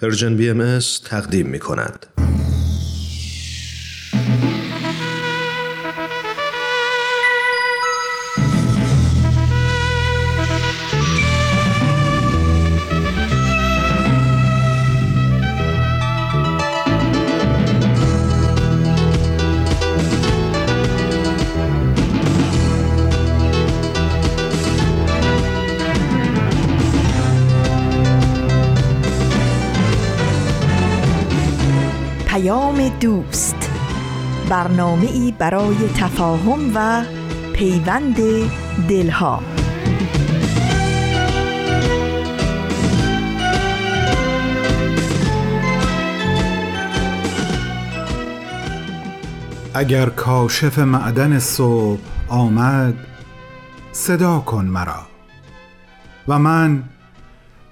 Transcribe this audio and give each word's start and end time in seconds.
پرژن 0.00 0.36
بی 0.36 0.50
ام 0.50 0.78
تقدیم 1.04 1.46
می 1.46 1.58
کند. 1.58 2.06
برنامه 34.64 35.06
ای 35.06 35.34
برای 35.38 35.76
تفاهم 35.96 36.72
و 36.74 37.04
پیوند 37.52 38.16
دلها. 38.88 39.42
اگر 49.74 50.08
کاشف 50.08 50.78
معدن 50.78 51.38
صبح 51.38 52.00
آمد 52.28 52.94
صدا 53.92 54.38
کن 54.38 54.64
مرا. 54.64 55.06
و 56.28 56.38
من 56.38 56.84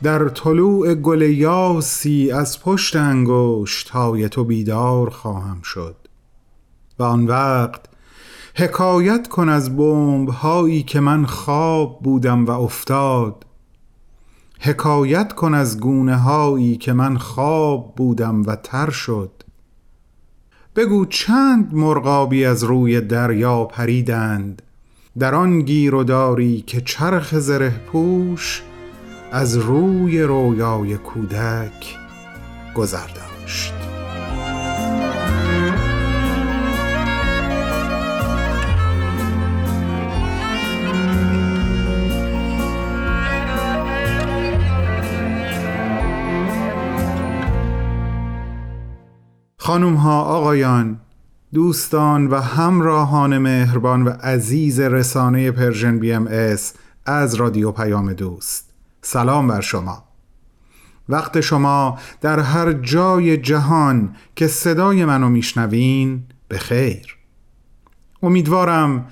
در 0.03 0.29
طلوع 0.29 0.95
گل 0.95 1.23
یاسی 1.23 2.31
از 2.33 2.63
پشت 2.63 2.97
انگشت 2.97 3.89
های 3.89 4.29
تو 4.29 4.45
بیدار 4.45 5.11
خواهم 5.11 5.63
شد. 5.63 6.08
و 6.99 7.03
آن 7.03 7.27
وقت 7.27 7.81
حکایت 8.55 9.29
کن 9.29 9.49
از 9.49 9.77
بمب 9.77 10.29
هایی 10.29 10.83
که 10.83 11.01
من 11.01 11.27
خواب 11.27 12.03
بودم 12.03 12.45
و 12.45 12.51
افتاد. 12.51 13.45
حکایت 14.61 15.33
کن 15.33 15.55
از 15.55 15.81
گونه 15.81 16.17
هایی 16.17 16.77
که 16.77 16.93
من 16.93 17.17
خواب 17.17 17.95
بودم 17.97 18.43
و 18.43 18.57
تر 18.57 18.91
شد. 18.91 19.31
بگو 20.77 21.07
چند 21.07 21.75
مرغابی 21.75 22.45
از 22.45 22.65
روی 22.65 23.01
دریا 23.01 23.65
پریدند. 23.65 24.63
در 25.19 25.35
آن 25.35 25.61
گیر 25.61 25.95
و 25.95 26.05
داری 26.05 26.61
که 26.67 26.81
چرخ 26.81 27.39
زره 27.39 27.71
پوش 27.71 28.63
از 29.33 29.57
روی 29.57 30.23
رویای 30.23 30.97
کودک 30.97 31.97
گذر 32.75 33.07
داشت. 33.07 33.78
خانم 49.69 49.95
ها 49.95 50.23
آقایان 50.23 51.01
دوستان 51.55 52.27
و 52.27 52.41
همراهان 52.41 53.39
مهربان 53.39 54.03
و 54.03 54.11
عزیز 54.11 54.81
رسانه 54.81 55.51
Persian 55.51 55.99
BMS 55.99 56.75
از 57.07 57.35
رادیو 57.35 57.73
پیام 57.73 58.13
دوست. 58.13 58.71
سلام 59.03 59.49
بر 59.49 59.61
شما. 59.61 60.05
وقت 61.09 61.41
شما 61.41 61.99
در 62.21 62.41
هر 62.41 62.73
جای 62.73 63.37
جهان 63.37 64.17
که 64.37 64.47
صدای 64.47 65.05
منو 65.05 65.29
میشنوین 65.29 66.23
به 66.49 66.59
خیر. 66.59 67.17
امیدوارم 68.23 69.07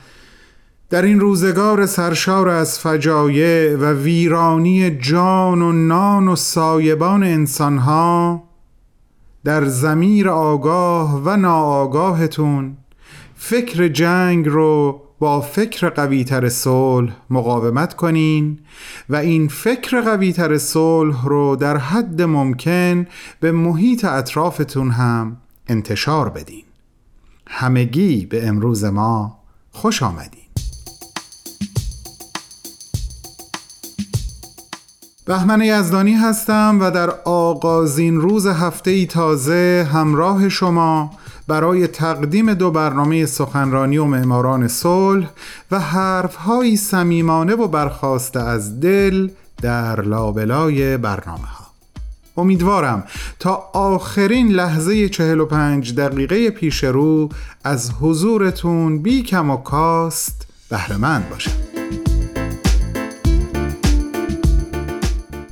در 0.90 1.02
این 1.02 1.20
روزگار 1.20 1.86
سرشار 1.86 2.48
از 2.48 2.78
فجایع 2.78 3.76
و 3.76 3.92
ویرانی 3.92 4.90
جان 4.90 5.62
و 5.62 5.72
نان 5.72 6.28
و 6.28 6.36
سایبان 6.36 7.22
انسانها 7.22 8.45
در 9.46 9.64
زمیر 9.64 10.28
آگاه 10.28 11.22
و 11.24 11.36
ناآگاهتون 11.36 12.76
فکر 13.34 13.88
جنگ 13.88 14.48
رو 14.48 15.02
با 15.18 15.40
فکر 15.40 15.88
قویتر 15.88 16.48
صلح 16.48 17.12
مقاومت 17.30 17.94
کنین 17.94 18.58
و 19.08 19.16
این 19.16 19.48
فکر 19.48 20.00
قویتر 20.00 20.58
صلح 20.58 21.26
رو 21.26 21.56
در 21.56 21.76
حد 21.76 22.22
ممکن 22.22 23.06
به 23.40 23.52
محیط 23.52 24.04
اطرافتون 24.04 24.90
هم 24.90 25.36
انتشار 25.68 26.28
بدین. 26.28 26.64
همگی 27.48 28.26
به 28.26 28.48
امروز 28.48 28.84
ما 28.84 29.38
خوش 29.70 30.02
آمدین. 30.02 30.45
بهمن 35.26 35.60
یزدانی 35.60 36.14
هستم 36.14 36.78
و 36.80 36.90
در 36.90 37.10
آغازین 37.24 38.20
روز 38.20 38.46
هفته 38.46 38.90
ای 38.90 39.06
تازه 39.06 39.88
همراه 39.92 40.48
شما 40.48 41.10
برای 41.48 41.86
تقدیم 41.86 42.54
دو 42.54 42.70
برنامه 42.70 43.26
سخنرانی 43.26 43.98
و 43.98 44.04
معماران 44.04 44.68
صلح 44.68 45.30
و 45.70 45.80
حرفهایی 45.80 46.76
صمیمانه 46.76 47.54
و 47.54 47.68
برخواسته 47.68 48.40
از 48.40 48.80
دل 48.80 49.28
در 49.62 50.00
لابلای 50.00 50.96
برنامه 50.96 51.46
ها 51.46 51.66
امیدوارم 52.36 53.04
تا 53.38 53.54
آخرین 53.72 54.48
لحظه 54.48 55.08
45 55.08 55.94
دقیقه 55.94 56.50
پیش 56.50 56.84
رو 56.84 57.28
از 57.64 57.92
حضورتون 58.00 59.02
بی 59.02 59.22
کم 59.22 59.50
و 59.50 59.56
کاست 59.56 60.46
بهرهمند 60.70 61.30
باشم. 61.30 61.75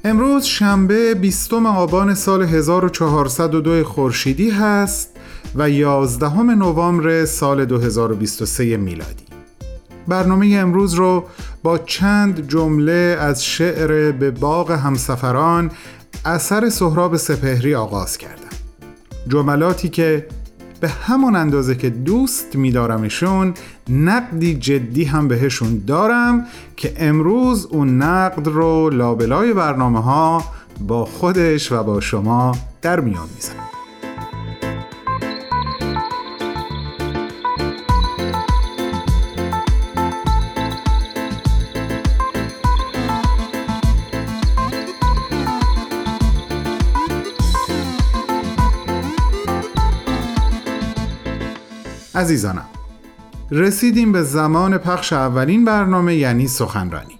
امروز 0.06 0.44
شنبه 0.44 1.14
20 1.14 1.52
آبان 1.52 2.14
سال 2.14 2.42
1402 2.42 3.84
خورشیدی 3.84 4.50
هست 4.50 5.10
و 5.54 5.70
11 5.70 6.42
نوامبر 6.42 7.24
سال 7.24 7.64
2023 7.64 8.76
میلادی. 8.76 9.24
برنامه 10.08 10.46
امروز 10.46 10.94
رو 10.94 11.24
با 11.62 11.78
چند 11.78 12.48
جمله 12.48 13.16
از 13.20 13.44
شعر 13.44 14.12
به 14.12 14.30
باغ 14.30 14.70
همسفران 14.70 15.70
اثر 16.24 16.68
سهراب 16.68 17.16
سپهری 17.16 17.74
آغاز 17.74 18.18
کردم. 18.18 18.56
جملاتی 19.28 19.88
که 19.88 20.26
به 20.84 20.90
همون 20.90 21.36
اندازه 21.36 21.74
که 21.74 21.90
دوست 21.90 22.56
میدارمشون 22.56 23.54
نقدی 23.88 24.54
جدی 24.54 25.04
هم 25.04 25.28
بهشون 25.28 25.82
دارم 25.86 26.46
که 26.76 26.94
امروز 26.96 27.66
اون 27.70 28.02
نقد 28.02 28.46
رو 28.46 28.90
لابلای 28.90 29.52
برنامه 29.52 30.02
ها 30.02 30.44
با 30.80 31.04
خودش 31.04 31.72
و 31.72 31.82
با 31.82 32.00
شما 32.00 32.56
در 32.82 33.00
میان 33.00 33.28
می‌زنم. 33.34 33.73
عزیزانم 52.14 52.66
رسیدیم 53.50 54.12
به 54.12 54.22
زمان 54.22 54.78
پخش 54.78 55.12
اولین 55.12 55.64
برنامه 55.64 56.14
یعنی 56.14 56.48
سخنرانی. 56.48 57.18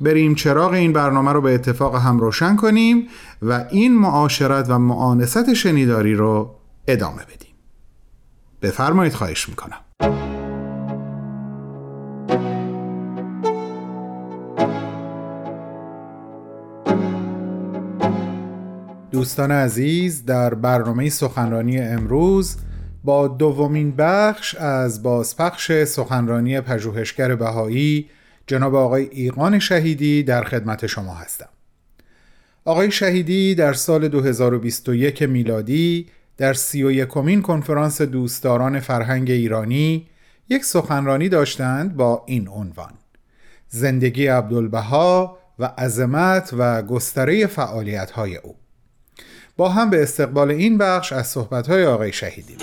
بریم 0.00 0.34
چراغ 0.34 0.72
این 0.72 0.92
برنامه 0.92 1.32
رو 1.32 1.40
به 1.40 1.54
اتفاق 1.54 1.96
هم 1.96 2.18
روشن 2.18 2.56
کنیم 2.56 3.06
و 3.42 3.64
این 3.70 3.98
معاشرت 3.98 4.66
و 4.68 4.78
معانست 4.78 5.54
شنیداری 5.54 6.14
رو 6.14 6.54
ادامه 6.86 7.22
بدیم. 7.22 7.54
بفرمایید 8.62 9.14
خواهش 9.14 9.48
می‌کنم. 9.48 9.78
دوستان 19.10 19.50
عزیز 19.50 20.24
در 20.24 20.54
برنامه 20.54 21.08
سخنرانی 21.08 21.78
امروز 21.78 22.56
با 23.04 23.28
دومین 23.28 23.96
بخش 23.96 24.54
از 24.54 25.02
بازپخش 25.02 25.84
سخنرانی 25.84 26.60
پژوهشگر 26.60 27.34
بهایی 27.34 28.08
جناب 28.46 28.74
آقای 28.74 29.08
ایقان 29.12 29.58
شهیدی 29.58 30.22
در 30.22 30.44
خدمت 30.44 30.86
شما 30.86 31.14
هستم. 31.14 31.48
آقای 32.64 32.90
شهیدی 32.90 33.54
در 33.54 33.72
سال 33.72 34.08
2021 34.08 35.22
میلادی 35.22 36.06
در 36.36 36.52
سی 36.52 36.82
و 36.82 36.90
یکمین 36.90 37.42
کنفرانس 37.42 38.02
دوستداران 38.02 38.80
فرهنگ 38.80 39.30
ایرانی 39.30 40.06
یک 40.48 40.64
سخنرانی 40.64 41.28
داشتند 41.28 41.96
با 41.96 42.24
این 42.26 42.48
عنوان 42.48 42.92
زندگی 43.68 44.26
عبدالبها 44.26 45.38
و 45.58 45.64
عظمت 45.64 46.54
و 46.58 46.82
گستره 46.82 47.46
فعالیت 47.46 48.10
های 48.10 48.36
او. 48.36 48.56
با 49.56 49.68
هم 49.68 49.90
به 49.90 50.02
استقبال 50.02 50.50
این 50.50 50.78
بخش 50.78 51.12
از 51.12 51.26
صحبت‌های 51.26 51.86
آقای 51.86 52.12
شهیدی 52.12 52.56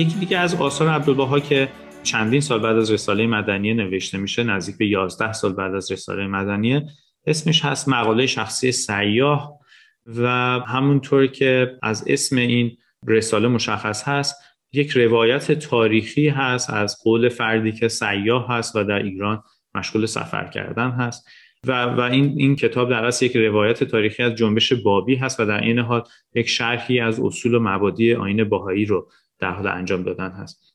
یکی 0.00 0.18
دیگه 0.18 0.38
از 0.38 0.54
آثار 0.54 0.88
عبدالبها 0.88 1.40
که 1.40 1.68
چندین 2.02 2.40
سال 2.40 2.60
بعد 2.60 2.76
از 2.76 2.90
رساله 2.90 3.26
مدنیه 3.26 3.74
نوشته 3.74 4.18
میشه 4.18 4.44
نزدیک 4.44 4.78
به 4.78 4.86
11 4.86 5.32
سال 5.32 5.52
بعد 5.52 5.74
از 5.74 5.92
رساله 5.92 6.26
مدنیه 6.26 6.86
اسمش 7.26 7.64
هست 7.64 7.88
مقاله 7.88 8.26
شخصی 8.26 8.72
سیاه 8.72 9.58
و 10.06 10.28
همونطور 10.66 11.26
که 11.26 11.78
از 11.82 12.04
اسم 12.06 12.36
این 12.36 12.76
رساله 13.06 13.48
مشخص 13.48 14.08
هست 14.08 14.36
یک 14.72 14.90
روایت 14.90 15.52
تاریخی 15.52 16.28
هست 16.28 16.70
از 16.70 16.96
قول 17.04 17.28
فردی 17.28 17.72
که 17.72 17.88
سیاه 17.88 18.48
هست 18.48 18.76
و 18.76 18.84
در 18.84 19.02
ایران 19.02 19.42
مشغول 19.74 20.06
سفر 20.06 20.44
کردن 20.44 20.90
هست 20.90 21.28
و, 21.66 21.84
و 21.84 22.00
این, 22.00 22.34
این 22.36 22.56
کتاب 22.56 22.90
در 22.90 23.04
اصل 23.04 23.26
یک 23.26 23.36
روایت 23.36 23.84
تاریخی 23.84 24.22
از 24.22 24.34
جنبش 24.34 24.72
بابی 24.72 25.14
هست 25.14 25.40
و 25.40 25.44
در 25.44 25.60
این 25.60 25.78
حال 25.78 26.02
یک 26.34 26.48
شرحی 26.48 27.00
از 27.00 27.20
اصول 27.20 27.54
و 27.54 27.60
مبادی 27.60 28.14
آین 28.14 28.44
باهایی 28.44 28.84
رو 28.84 29.08
در 29.40 29.50
حال 29.50 29.66
انجام 29.66 30.02
دادن 30.02 30.30
هست. 30.30 30.74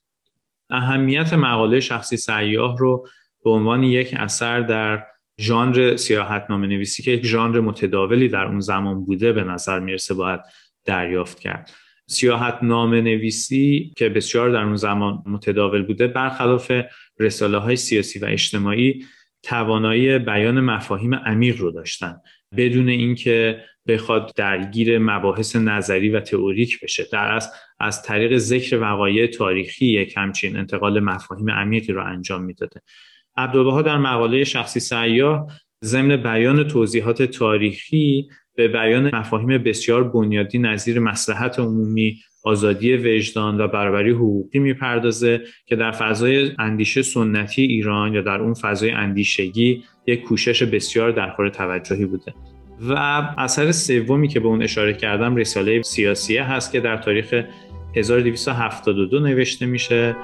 اهمیت 0.70 1.34
مقاله 1.34 1.80
شخصی 1.80 2.18
سیاه 2.18 2.78
رو 2.78 3.08
به 3.44 3.50
عنوان 3.50 3.84
یک 3.84 4.14
اثر 4.18 4.62
در 4.62 5.06
ژانر 5.42 5.96
سیاحت 5.96 6.46
نام 6.50 6.66
نویسی 6.66 7.04
که 7.04 7.12
یک 7.12 7.26
ژانر 7.26 7.60
متداولی 7.60 8.30
در 8.30 8.46
اون 8.46 8.60
زمان 8.60 9.06
بوده 9.06 9.32
به 9.32 9.44
نظر 9.44 9.80
می‌رسه 9.80 10.14
باید 10.14 10.40
دریافت 10.86 11.40
کرد. 11.40 11.72
سیاحت 12.08 12.60
نام 12.62 12.94
نویسی 12.94 13.94
که 13.98 14.10
بسیار 14.10 14.50
در 14.50 14.64
اون 14.64 14.76
زمان 14.76 15.24
متداول 15.26 15.84
بوده 15.84 16.08
برخلاف 16.08 16.72
رساله 17.20 17.58
های 17.58 17.76
سیاسی 17.76 18.20
و 18.20 18.26
اجتماعی 18.26 19.06
توانایی 19.44 20.20
بیان 20.20 20.60
مفاهیم 20.60 21.16
عمیق 21.16 21.62
رو 21.62 21.72
داشتن. 21.72 22.22
بدون 22.58 22.90
اینکه 22.90 23.64
بخواد 23.88 24.32
درگیر 24.36 25.00
مباحث 25.00 25.56
نظری 25.56 26.10
و 26.10 26.20
تئوریک 26.20 26.80
بشه. 26.84 27.06
در 27.12 27.32
از 27.32 27.52
از 27.80 28.04
طریق 28.04 28.38
ذکر 28.38 28.78
وقایع 28.78 29.28
تاریخی 29.28 29.86
یک 29.86 30.14
همچین 30.18 30.58
انتقال 30.58 31.00
مفاهیم 31.00 31.50
عمیقی 31.50 31.94
رو 31.94 32.06
انجام 32.06 32.44
می‌داده. 32.44 32.82
عبدالبها 33.38 33.82
در 33.82 33.98
مقاله 33.98 34.44
شخصی 34.44 34.80
سیاه 34.80 35.48
ضمن 35.84 36.18
بیان 36.18 36.68
توضیحات 36.68 37.24
تاریخی 37.24 38.30
به 38.56 38.68
بیان 38.68 39.16
مفاهیم 39.16 39.58
بسیار 39.58 40.04
بنیادی 40.04 40.60
نظیر 40.60 41.00
مسلحت 41.00 41.60
عمومی 41.60 42.18
آزادی 42.44 42.94
وجدان 42.94 43.62
و 43.62 43.68
برابری 43.68 44.12
حقوقی 44.12 44.60
می‌پردازه 44.60 45.42
که 45.66 45.76
در 45.76 45.92
فضای 45.92 46.52
اندیشه 46.60 47.02
سنتی 47.02 47.62
ایران 47.62 48.14
یا 48.14 48.22
در 48.22 48.38
اون 48.38 48.54
فضای 48.54 48.92
اندیشگی 48.92 49.84
یک 50.08 50.22
کوشش 50.24 50.64
بسیار 50.64 51.12
درخور 51.12 51.50
توجهی 51.50 52.06
بوده. 52.06 52.34
و 52.90 52.94
اثر 53.38 53.72
سومی 53.72 54.28
که 54.28 54.40
به 54.40 54.48
اون 54.48 54.64
اشاره 54.64 54.94
کردم 54.94 55.36
رساله 55.36 55.82
سیاسیه 55.82 56.44
هست 56.44 56.72
که 56.72 56.80
در 56.80 56.98
تاریخ 56.98 57.44
1272 57.96 59.20
نوشته 59.20 59.66
میشه. 59.66 60.16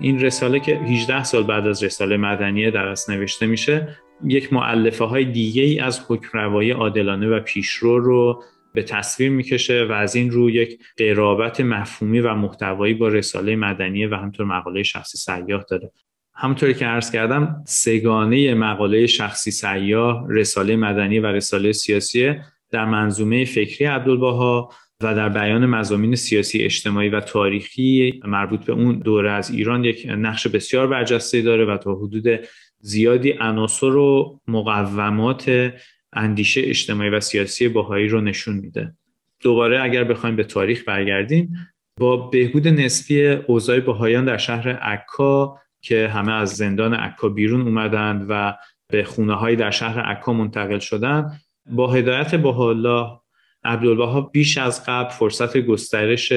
این 0.00 0.20
رساله 0.20 0.60
که 0.60 0.76
18 0.76 1.24
سال 1.24 1.42
بعد 1.42 1.66
از 1.66 1.82
رساله 1.82 2.16
مدنیه 2.16 2.70
در 2.70 2.94
نوشته 3.08 3.46
میشه 3.46 3.98
یک 4.24 4.52
معلفه 4.52 5.04
های 5.04 5.24
دیگه 5.24 5.62
ای 5.62 5.80
از 5.80 6.00
حکمروایی 6.08 6.70
عادلانه 6.70 7.28
و 7.28 7.40
پیشرو 7.40 7.98
رو 7.98 8.42
به 8.74 8.82
تصویر 8.82 9.30
می‌کشه 9.30 9.84
و 9.84 9.92
از 9.92 10.14
این 10.14 10.30
رو 10.30 10.50
یک 10.50 10.78
قرابت 10.96 11.60
مفهومی 11.60 12.20
و 12.20 12.34
محتوایی 12.34 12.94
با 12.94 13.08
رساله 13.08 13.56
مدنیه 13.56 14.08
و 14.08 14.14
همطور 14.14 14.46
مقاله 14.46 14.82
شخصی 14.82 15.18
سیاه 15.18 15.64
داره. 15.70 15.92
همونطوری 16.40 16.74
که 16.74 16.86
عرض 16.86 17.10
کردم 17.10 17.62
سگانه 17.66 18.54
مقاله 18.54 19.06
شخصی 19.06 19.50
سیاه 19.50 20.26
رساله 20.28 20.76
مدنی 20.76 21.18
و 21.18 21.26
رساله 21.26 21.72
سیاسی 21.72 22.34
در 22.70 22.84
منظومه 22.84 23.44
فکری 23.44 23.84
عبدالبها 23.84 24.70
و 25.02 25.14
در 25.14 25.28
بیان 25.28 25.66
مزامین 25.66 26.14
سیاسی 26.14 26.58
اجتماعی 26.58 27.08
و 27.08 27.20
تاریخی 27.20 28.20
مربوط 28.24 28.64
به 28.64 28.72
اون 28.72 28.98
دوره 28.98 29.30
از 29.30 29.50
ایران 29.50 29.84
یک 29.84 30.06
نقش 30.10 30.46
بسیار 30.46 30.86
برجسته 30.86 31.42
داره 31.42 31.64
و 31.64 31.76
تا 31.76 31.94
حدود 31.94 32.40
زیادی 32.80 33.32
عناصر 33.40 33.96
و 33.96 34.40
مقومات 34.48 35.72
اندیشه 36.12 36.60
اجتماعی 36.64 37.10
و 37.10 37.20
سیاسی 37.20 37.68
باهایی 37.68 38.08
رو 38.08 38.20
نشون 38.20 38.56
میده. 38.56 38.94
دوباره 39.40 39.82
اگر 39.82 40.04
بخوایم 40.04 40.36
به 40.36 40.44
تاریخ 40.44 40.84
برگردیم 40.86 41.52
با 41.96 42.16
بهبود 42.16 42.68
نسبی 42.68 43.26
اوضاع 43.26 43.80
باهایان 43.80 44.24
در 44.24 44.36
شهر 44.36 44.68
عکا 44.68 45.58
که 45.80 46.08
همه 46.08 46.32
از 46.32 46.50
زندان 46.50 46.94
عکا 46.94 47.28
بیرون 47.28 47.60
اومدند 47.60 48.26
و 48.28 48.54
به 48.92 49.04
خونه 49.04 49.54
در 49.54 49.70
شهر 49.70 50.00
عکا 50.00 50.32
منتقل 50.32 50.78
شدن. 50.78 51.30
با 51.70 51.92
هدایت 51.92 52.34
الله 52.44 53.20
عبدالبها 53.64 54.20
بیش 54.20 54.58
از 54.58 54.84
قبل 54.86 55.10
فرصت 55.10 55.56
گسترش 55.56 56.32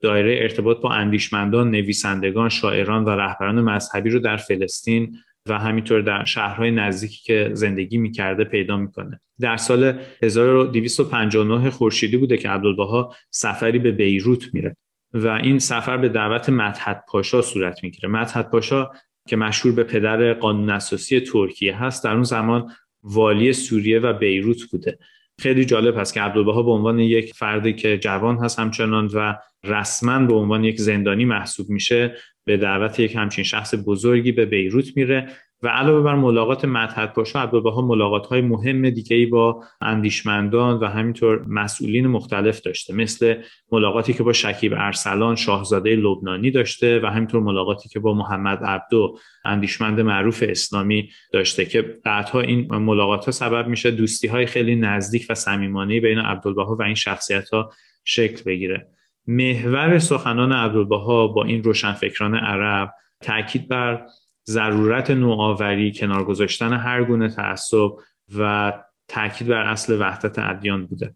دایره 0.00 0.38
ارتباط 0.42 0.80
با 0.80 0.92
اندیشمندان، 0.92 1.70
نویسندگان، 1.70 2.48
شاعران 2.48 3.04
و 3.04 3.10
رهبران 3.10 3.60
مذهبی 3.60 4.10
رو 4.10 4.18
در 4.18 4.36
فلسطین 4.36 5.16
و 5.48 5.58
همینطور 5.58 6.00
در 6.00 6.24
شهرهای 6.24 6.70
نزدیکی 6.70 7.22
که 7.22 7.50
زندگی 7.52 7.98
می‌کرده 7.98 8.44
پیدا 8.44 8.76
می‌کنه. 8.76 9.20
در 9.40 9.56
سال 9.56 9.98
1259 10.22 11.70
خورشیدی 11.70 12.16
بوده 12.16 12.36
که 12.36 12.48
عبدالبها 12.48 13.14
سفری 13.30 13.78
به 13.78 13.92
بیروت 13.92 14.54
میره 14.54 14.76
و 15.14 15.28
این 15.28 15.58
سفر 15.58 15.96
به 15.96 16.08
دعوت 16.08 16.48
مدحت 16.48 17.04
پاشا 17.08 17.42
صورت 17.42 17.82
می‌گیره. 17.82 18.08
مدحت 18.08 18.50
پاشا 18.50 18.90
که 19.28 19.36
مشهور 19.36 19.74
به 19.74 19.84
پدر 19.84 20.34
قانون 20.34 20.70
اساسی 20.70 21.20
ترکیه 21.20 21.76
هست 21.76 22.04
در 22.04 22.12
اون 22.12 22.22
زمان 22.22 22.70
والی 23.02 23.52
سوریه 23.52 24.00
و 24.00 24.12
بیروت 24.12 24.62
بوده. 24.70 24.98
خیلی 25.38 25.64
جالب 25.64 25.98
هست 25.98 26.14
که 26.14 26.20
عبدالبها 26.20 26.62
به 26.62 26.70
عنوان 26.70 26.98
یک 26.98 27.34
فردی 27.34 27.72
که 27.72 27.98
جوان 27.98 28.38
هست 28.38 28.58
همچنان 28.58 29.06
و 29.06 29.34
رسما 29.64 30.26
به 30.26 30.34
عنوان 30.34 30.64
یک 30.64 30.80
زندانی 30.80 31.24
محسوب 31.24 31.70
میشه. 31.70 32.16
به 32.44 32.56
دعوت 32.56 33.00
یک 33.00 33.16
همچین 33.16 33.44
شخص 33.44 33.74
بزرگی 33.86 34.32
به 34.32 34.46
بیروت 34.46 34.96
میره 34.96 35.28
و 35.62 35.68
علاوه 35.68 36.02
بر 36.02 36.14
ملاقات 36.14 36.64
مدحت 36.64 37.12
پاشا 37.12 37.40
عبدالبها 37.40 37.82
ملاقات 37.82 38.26
های 38.26 38.40
مهم 38.40 38.90
دیگه 38.90 39.16
ای 39.16 39.26
با 39.26 39.64
اندیشمندان 39.80 40.80
و 40.80 40.86
همینطور 40.86 41.44
مسئولین 41.48 42.06
مختلف 42.06 42.60
داشته. 42.60 42.94
مثل 42.94 43.34
ملاقاتی 43.72 44.12
که 44.12 44.22
با 44.22 44.32
شکیب 44.32 44.72
ارسلان 44.76 45.36
شاهزاده 45.36 45.96
لبنانی 45.96 46.50
داشته 46.50 47.00
و 47.00 47.06
همینطور 47.06 47.40
ملاقاتی 47.40 47.88
که 47.88 48.00
با 48.00 48.14
محمد 48.14 48.64
عبدو 48.64 49.18
اندیشمند 49.44 50.00
معروف 50.00 50.44
اسلامی 50.48 51.10
داشته 51.32 51.64
که 51.64 51.82
بعدها 51.82 52.40
این 52.40 52.74
ملاقات 52.74 53.24
ها 53.24 53.32
سبب 53.32 53.68
میشه 53.68 53.90
دوستی 53.90 54.28
های 54.28 54.46
خیلی 54.46 54.76
نزدیک 54.76 55.26
و 55.30 55.34
صمیمانه 55.34 56.00
بین 56.00 56.18
عبدالبها 56.18 56.76
و 56.76 56.82
این 56.82 56.94
شخصیت 56.94 57.48
ها 57.48 57.70
شکل 58.04 58.42
بگیره. 58.44 58.86
محور 59.26 59.98
سخنان 59.98 60.52
عبدالبها 60.52 61.26
با 61.26 61.44
این 61.44 61.62
روشنفکران 61.62 62.34
عرب 62.34 62.94
تاکید 63.20 63.68
بر 63.68 64.06
ضرورت 64.46 65.10
نوآوری 65.10 65.92
کنار 65.92 66.24
گذاشتن 66.24 66.72
هر 66.72 67.04
گونه 67.04 67.28
تعصب 67.28 67.90
و 68.38 68.72
تاکید 69.08 69.48
بر 69.48 69.62
اصل 69.62 70.00
وحدت 70.00 70.38
ادیان 70.38 70.86
بوده. 70.86 71.14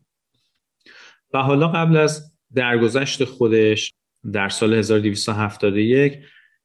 و 1.34 1.38
حالا 1.38 1.68
قبل 1.68 1.96
از 1.96 2.32
درگذشت 2.54 3.24
خودش 3.24 3.92
در 4.32 4.48
سال 4.48 4.74
1271 4.74 6.18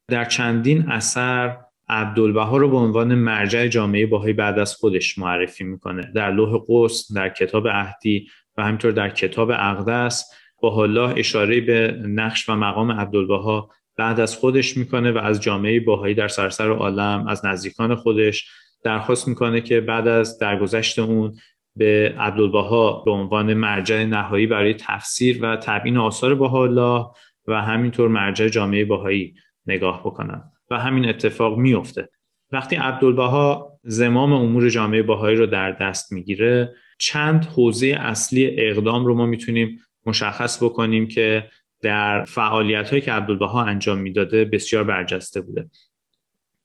در 0.08 0.24
چندین 0.24 0.90
اثر 0.90 1.58
عبدالبها 1.88 2.56
رو 2.56 2.70
به 2.70 2.76
عنوان 2.76 3.14
مرجع 3.14 3.66
جامعه 3.66 4.06
باهایی 4.06 4.32
بعد 4.32 4.58
از 4.58 4.74
خودش 4.74 5.18
معرفی 5.18 5.64
می‌کنه. 5.64 6.12
در 6.14 6.30
لوح 6.30 6.62
قدس 6.68 7.12
در 7.12 7.28
کتاب 7.28 7.68
عهدی 7.68 8.28
و 8.56 8.64
همینطور 8.64 8.92
در 8.92 9.10
کتاب 9.10 9.50
اقدس 9.50 10.30
با 10.62 10.82
الله 10.82 11.14
اشاره 11.16 11.60
به 11.60 11.96
نقش 12.02 12.48
و 12.48 12.56
مقام 12.56 12.92
عبدالبها 12.92 13.70
بعد 13.96 14.20
از 14.20 14.36
خودش 14.36 14.76
می‌کنه 14.76 15.12
و 15.12 15.18
از 15.18 15.40
جامعه 15.40 15.80
باهایی 15.80 16.14
در 16.14 16.28
سراسر 16.28 16.70
عالم 16.70 17.26
از 17.28 17.46
نزدیکان 17.46 17.94
خودش 17.94 18.48
درخواست 18.84 19.28
می‌کنه 19.28 19.60
که 19.60 19.80
بعد 19.80 20.08
از 20.08 20.38
درگذشت 20.38 20.98
اون 20.98 21.32
به 21.76 22.14
عبدالبها 22.18 23.02
به 23.04 23.10
عنوان 23.10 23.54
مرجع 23.54 24.04
نهایی 24.04 24.46
برای 24.46 24.74
تفسیر 24.74 25.38
و 25.42 25.56
تبیین 25.56 25.96
آثار 25.96 26.44
الله 26.44 27.06
و 27.46 27.62
همینطور 27.62 28.08
مرجع 28.08 28.48
جامعه 28.48 28.84
باهایی 28.84 29.34
نگاه 29.66 30.00
بکنن 30.00 30.42
و 30.70 30.78
همین 30.78 31.08
اتفاق 31.08 31.58
میفته 31.58 32.08
وقتی 32.52 32.76
عبدالبها 32.76 33.72
زمام 33.84 34.32
امور 34.32 34.68
جامعه 34.68 35.02
باهایی 35.02 35.36
رو 35.36 35.46
در 35.46 35.72
دست 35.72 36.12
می‌گیره 36.12 36.74
چند 36.98 37.44
حوزه 37.44 37.86
اصلی 38.00 38.60
اقدام 38.60 39.06
رو 39.06 39.14
ما 39.14 39.26
می‌تونیم 39.26 39.78
مشخص 40.06 40.62
بکنیم 40.62 41.08
که 41.08 41.48
در 41.80 42.24
فعالیت 42.24 42.90
هایی 42.90 43.02
که 43.02 43.12
عبدالبها 43.12 43.64
انجام 43.64 43.98
می‌داده 43.98 44.44
بسیار 44.44 44.84
برجسته 44.84 45.40
بوده. 45.40 45.70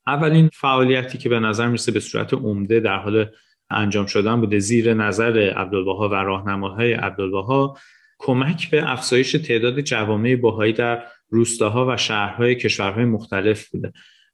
اولین 0.06 0.50
فعالیتی 0.52 1.18
که 1.18 1.28
به 1.28 1.40
نظر 1.40 1.66
می‌رسه 1.66 1.92
به 1.92 2.00
صورت 2.00 2.34
عمده 2.34 2.80
در 2.80 2.96
حال 2.96 3.26
انجام 3.70 4.06
شدن 4.06 4.40
بوده 4.40 4.58
زیر 4.58 4.94
نظر 4.94 5.38
عبدالبها 5.38 6.08
و 6.08 6.14
راهنماهای 6.14 6.92
عبدالبها 6.92 7.78
کمک 8.18 8.70
به 8.70 8.92
افزایش 8.92 9.32
تعداد 9.32 9.80
جوامع 9.80 10.36
باهایی 10.36 10.72
در 10.72 11.02
روستاها 11.28 11.86
و 11.86 11.96
شهرهای 11.96 12.54
کشورهای 12.54 13.04
مختلف 13.04 13.68
بوده. 13.68 13.92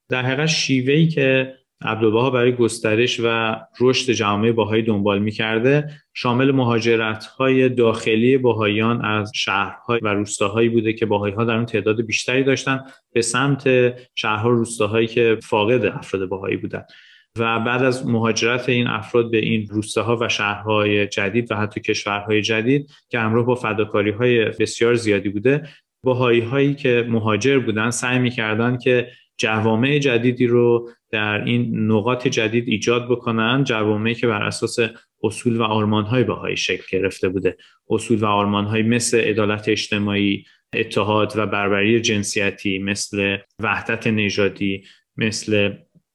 در 0.09 0.23
حقیقت 0.23 0.47
شیوهی 0.47 1.09
که 1.09 1.55
عبدالبها 1.85 2.31
برای 2.31 2.53
گسترش 2.53 3.21
و 3.25 3.57
رشد 3.81 4.13
جامعه 4.13 4.53
باهایی 4.53 4.83
دنبال 4.83 5.19
می‌کرده 5.19 5.91
شامل 6.15 6.51
مهاجرت 6.51 7.25
های 7.25 7.69
داخلی 7.69 8.39
باهایان 8.39 9.05
از 9.05 9.33
شهرهای 9.35 10.01
و 10.03 10.09
روستاهایی 10.09 10.69
بوده 10.69 10.93
که 10.93 11.07
باهایی 11.07 11.35
ها 11.35 11.45
در 11.45 11.57
اون 11.57 11.67
تعداد 11.67 12.01
بیشتری 12.01 12.45
داشتن 12.45 12.85
به 13.13 13.23
سمت 13.23 13.95
شهرها 14.15 14.49
و 14.49 14.53
روستاهایی 14.53 15.07
که 15.07 15.39
فاقد 15.43 15.85
افراد 15.85 16.29
باهایی 16.29 16.57
بودن. 16.57 16.85
و 17.39 17.61
بعد 17.61 17.83
از 17.83 18.07
مهاجرت 18.07 18.69
این 18.69 18.87
افراد 18.87 19.31
به 19.31 19.39
این 19.39 19.67
روستاها 19.71 20.19
و 20.21 20.29
شهرهای 20.29 21.07
جدید 21.07 21.53
و 21.53 21.57
حتی 21.57 21.81
کشورهای 21.81 22.43
جدید 22.43 22.91
که 23.09 23.19
همراه 23.19 23.47
با 23.47 23.55
فداکاری 23.55 24.11
های 24.11 24.45
بسیار 24.45 24.95
زیادی 24.95 25.29
بوده 25.29 25.69
باهایی 26.05 26.41
هایی 26.41 26.75
که 26.75 27.07
مهاجر 27.09 27.59
بودن 27.59 27.91
سعی 27.91 28.19
می‌کردن 28.19 28.79
که 28.79 29.09
جوامع 29.39 29.99
جدیدی 29.99 30.47
رو 30.47 30.91
در 31.11 31.45
این 31.45 31.91
نقاط 31.91 32.29
جدید 32.29 32.69
ایجاد 32.69 33.09
بکنن 33.09 33.65
جوامعی 33.65 34.15
که 34.15 34.27
بر 34.27 34.43
اساس 34.43 34.79
اصول 35.23 35.57
و 35.57 35.63
آرمانهای 35.63 36.25
بهایی 36.25 36.57
شکل 36.57 36.99
گرفته 36.99 37.29
بوده. 37.29 37.57
اصول 37.91 38.19
و 38.19 38.27
آرمانهایی 38.27 38.83
مثل 38.83 39.21
عدالت 39.21 39.69
اجتماعی 39.69 40.45
اتحاد 40.75 41.33
و 41.37 41.47
بربری 41.47 42.01
جنسیتی 42.01 42.79
مثل 42.79 43.37
وحدت 43.59 44.07
نژادی 44.07 44.85
مثل 45.17 45.73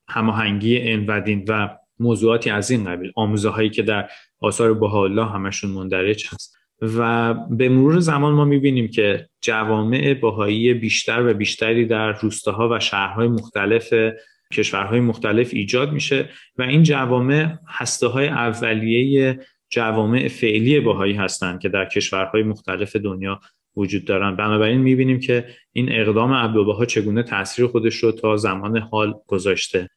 هماهنگی 0.09 0.77
این 0.77 1.05
و 1.05 1.21
دین 1.21 1.45
و 1.47 1.69
موضوعاتی 1.99 2.49
از 2.49 2.71
این 2.71 2.83
قبیل. 2.83 3.11
آموزه 3.15 3.49
هایی 3.49 3.69
که 3.69 3.83
در 3.83 4.09
آثار 4.39 4.73
بها 4.73 5.25
همشون 5.25 5.71
مندرج 5.71 6.27
هست. 6.27 6.58
و 6.81 7.33
به 7.33 7.69
مرور 7.69 7.99
زمان 7.99 8.33
ما 8.33 8.45
می‌بینیم 8.45 8.87
که 8.87 9.29
جوامع 9.41 10.13
باهایی 10.13 10.73
بیشتر 10.73 11.29
و 11.29 11.33
بیشتری 11.33 11.85
در 11.85 12.11
روستاها 12.11 12.69
و 12.71 12.79
شهرهای 12.79 13.27
مختلف 13.27 13.93
کشورهای 14.53 14.99
مختلف 14.99 15.49
ایجاد 15.53 15.91
میشه 15.91 16.29
و 16.57 16.61
این 16.61 16.83
جوامع 16.83 17.55
هسته 17.67 18.07
های 18.07 18.27
اولیه 18.27 19.39
جوامع 19.69 20.27
فعلی 20.27 20.79
باهایی 20.79 21.13
هستند 21.13 21.59
که 21.59 21.69
در 21.69 21.85
کشورهای 21.85 22.43
مختلف 22.43 22.95
دنیا 22.95 23.39
وجود 23.75 24.05
دارن. 24.05 24.35
بنابراین 24.35 24.81
می‌بینیم 24.81 25.19
که 25.19 25.45
این 25.73 25.91
اقدام 25.91 26.33
عبدالبها 26.33 26.85
چگونه 26.85 27.23
تاثیر 27.23 27.67
خودش 27.67 27.95
رو 27.95 28.11
تا 28.11 28.37
زمان 28.37 28.77
حال 28.77 29.13
گذاشته. 29.27 29.89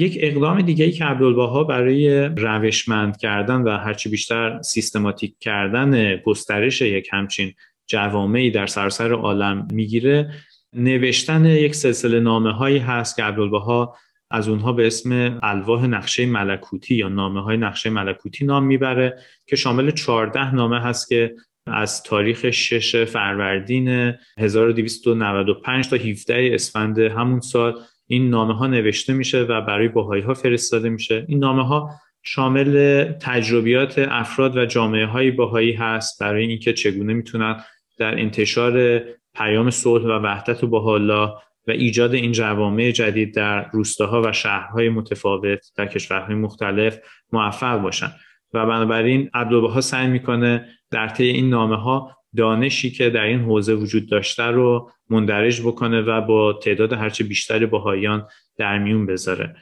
یک 0.00 0.18
اقدام 0.20 0.62
دیگه 0.62 0.84
ای 0.84 0.92
که 0.92 1.04
عبدالبها 1.04 1.64
برای 1.64 2.24
روشمند 2.24 3.16
کردن 3.16 3.62
و 3.62 3.76
هرچی 3.76 4.08
بیشتر 4.08 4.62
سیستماتیک 4.62 5.34
کردن 5.40 6.16
گسترش 6.16 6.82
یک 6.82 7.08
همچین 7.12 7.52
جوامعی 7.86 8.50
در 8.50 8.66
سراسر 8.66 9.12
عالم 9.12 9.68
می‌گیره 9.72 10.30
نوشتن 10.72 11.44
یک 11.44 11.74
سلسله 11.74 12.20
نامه 12.20 12.52
هایی 12.52 12.78
هست 12.78 13.16
که 13.16 13.22
عبدالبها 13.22 13.96
از 14.30 14.48
اونها 14.48 14.72
به 14.72 14.86
اسم 14.86 15.38
الواح 15.42 15.86
نقشه 15.86 16.26
ملکوتی 16.26 16.94
یا 16.94 17.08
نامه 17.08 17.42
های 17.42 17.56
نقشه 17.56 17.90
ملکوتی 17.90 18.44
نام 18.44 18.64
می‌بره 18.64 19.18
که 19.46 19.56
شامل 19.56 19.90
14 19.90 20.54
نامه 20.54 20.80
هست 20.80 21.08
که 21.08 21.34
از 21.66 22.02
تاریخ 22.02 22.50
6 22.50 23.04
فروردین 23.04 24.14
1295 24.38 25.88
تا 25.88 25.96
17 25.96 26.50
اسفند 26.52 26.98
همون 26.98 27.40
سال 27.40 27.78
این 28.10 28.30
نامه 28.30 28.54
ها 28.54 28.66
نوشته 28.66 29.12
میشه 29.12 29.42
و 29.42 29.60
برای 29.60 29.88
باهایی 29.88 30.22
ها 30.22 30.34
فرستاده 30.34 30.88
میشه. 30.88 31.24
این 31.28 31.38
نامه 31.38 31.66
ها 31.66 31.90
شامل 32.22 33.04
تجربیات 33.20 33.98
افراد 33.98 34.56
و 34.56 34.66
جامعه 34.66 35.06
های 35.06 35.30
باهایی 35.30 35.72
هست 35.72 36.22
برای 36.22 36.46
اینکه 36.46 36.72
چگونه 36.72 37.12
می‌تونن 37.12 37.64
در 37.98 38.18
انتشار 38.18 39.02
پیام 39.34 39.70
صلح 39.70 40.04
و 40.04 40.22
وحدت 40.22 40.64
و 40.64 40.66
باحالا 40.66 41.26
و 41.68 41.70
ایجاد 41.70 42.14
این 42.14 42.32
جوامع 42.32 42.90
جدید 42.90 43.34
در 43.34 43.70
روستاها 43.70 44.22
و 44.22 44.32
شهرهای 44.32 44.88
متفاوت 44.88 45.66
در 45.76 45.86
کشورهای 45.86 46.34
مختلف 46.34 46.98
موفق 47.32 47.76
باشن. 47.76 48.10
و 48.54 48.66
بنابراین 48.66 49.30
عبدالبها 49.34 49.80
سعی 49.80 50.06
می‌کنه 50.06 50.68
در 50.90 51.08
طی 51.08 51.24
این 51.24 51.50
نامه 51.50 51.76
ها 51.76 52.16
دانشی 52.36 52.90
که 52.90 53.10
در 53.10 53.24
این 53.24 53.40
حوزه 53.40 53.74
وجود 53.74 54.10
داشته 54.10 54.42
رو 54.42 54.90
مندرج 55.10 55.60
بکنه 55.60 56.00
و 56.00 56.20
با 56.20 56.52
تعداد 56.52 56.92
هرچه 56.92 57.24
بیشتری 57.24 57.66
باهایان 57.66 58.26
در 58.56 58.78
میون 58.78 59.06
بذاره. 59.06 59.56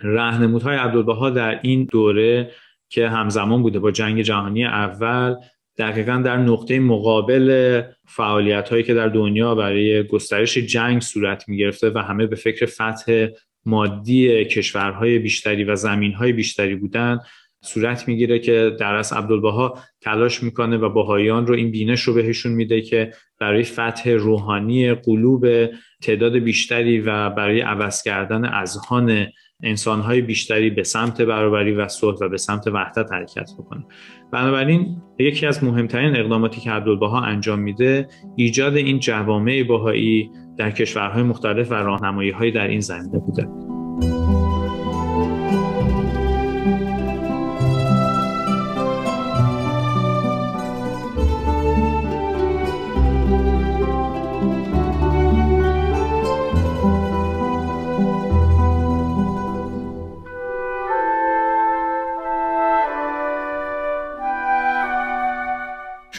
رهنمودهای 0.00 0.76
عبدالبها 0.76 1.30
در 1.30 1.60
این 1.62 1.84
دوره 1.84 2.50
که 2.88 3.08
همزمان 3.08 3.62
بوده 3.62 3.78
با 3.78 3.90
جنگ 3.90 4.22
جهانی 4.22 4.64
اول 4.64 5.36
دقیقا 5.78 6.22
در 6.24 6.36
نقطه 6.36 6.80
مقابل 6.80 7.82
فعالیت 8.06 8.68
هایی 8.68 8.82
که 8.82 8.94
در 8.94 9.08
دنیا 9.08 9.54
برای 9.54 10.02
گسترش 10.02 10.58
جنگ 10.58 11.02
صورت 11.02 11.48
می 11.48 11.56
گرفته 11.56 11.90
و 11.90 11.98
همه 11.98 12.26
به 12.26 12.36
فکر 12.36 12.66
فتح 12.66 13.26
مادی 13.64 14.44
کشورهای 14.44 15.18
بیشتری 15.18 15.64
و 15.64 15.76
زمینهای 15.76 16.32
بیشتری 16.32 16.74
بودن 16.74 17.18
صورت 17.64 18.08
می‌گیره 18.08 18.38
که 18.38 18.76
درس 18.80 19.12
عبدالبها 19.12 19.78
تلاش 20.00 20.42
می‌کنه 20.42 20.76
و 20.76 20.88
باهایان 20.88 21.46
رو 21.46 21.54
این 21.54 21.70
بینش 21.70 22.02
رو 22.02 22.14
بهشون 22.14 22.52
میده 22.52 22.80
که 22.80 23.12
برای 23.40 23.62
فتح 23.62 24.10
روحانی 24.10 24.94
قلوب 24.94 25.46
تعداد 26.02 26.36
بیشتری 26.36 27.00
و 27.00 27.30
برای 27.30 27.60
عوض 27.60 28.02
کردن 28.02 28.44
اذهان 28.44 29.26
انسانهای 29.62 30.20
بیشتری 30.20 30.70
به 30.70 30.82
سمت 30.82 31.22
برابری 31.22 31.72
و 31.72 31.88
صلح 31.88 32.18
و 32.20 32.28
به 32.28 32.36
سمت 32.36 32.66
وحدت 32.66 33.12
حرکت 33.12 33.50
بکنه. 33.58 33.84
بنابراین 34.32 35.02
یکی 35.18 35.46
از 35.46 35.64
مهمترین 35.64 36.16
اقداماتی 36.16 36.60
که 36.60 36.70
عبدالبها 36.70 37.20
انجام 37.20 37.58
میده 37.58 38.08
ایجاد 38.36 38.76
این 38.76 38.98
جوامع 38.98 39.62
باهایی 39.68 40.30
در 40.58 40.70
کشورهای 40.70 41.22
مختلف 41.22 41.70
و 41.70 41.74
راهنمایی 41.74 42.50
در 42.50 42.68
این 42.68 42.80
زمینه 42.80 43.18
بوده. 43.18 43.69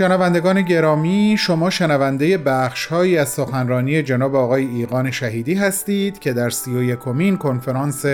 شنوندگان 0.01 0.61
گرامی 0.61 1.35
شما 1.39 1.69
شنونده 1.69 2.37
بخشهایی 2.37 3.17
از 3.17 3.29
سخنرانی 3.29 4.03
جناب 4.03 4.35
آقای 4.35 4.65
ایقان 4.65 5.11
شهیدی 5.11 5.53
هستید 5.53 6.19
که 6.19 6.33
در 6.33 6.49
سی 6.49 6.71
و 6.71 6.83
یکمین 6.83 7.37
کنفرانس 7.37 8.05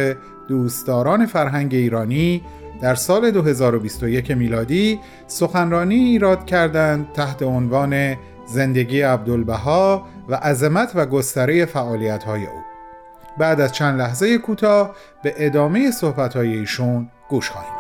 دوستداران 0.48 1.26
فرهنگ 1.26 1.74
ایرانی 1.74 2.42
در 2.82 2.96
سال 2.96 3.32
2021 3.32 4.32
میلادی 4.32 5.00
سخنرانی 5.28 5.96
ایراد 5.96 6.46
کردند 6.46 7.08
تحت 7.14 7.44
عنوان 7.44 8.16
زندگی 8.48 9.02
عبدالبها 9.02 10.08
و 10.30 10.36
عظمت 10.36 10.92
و 10.96 11.06
گستره 11.06 11.66
فعالیت‌های 11.66 12.46
او. 12.46 12.62
بعد 13.38 13.62
از 13.62 13.72
چند 13.72 14.00
لحظه 14.00 14.38
کوتاه 14.38 14.96
به 15.24 15.34
ادامه 15.38 15.92
صحبت‌های 15.92 16.58
ایشون 16.58 17.10
گوش 17.30 17.50
خواهیم. 17.50 17.77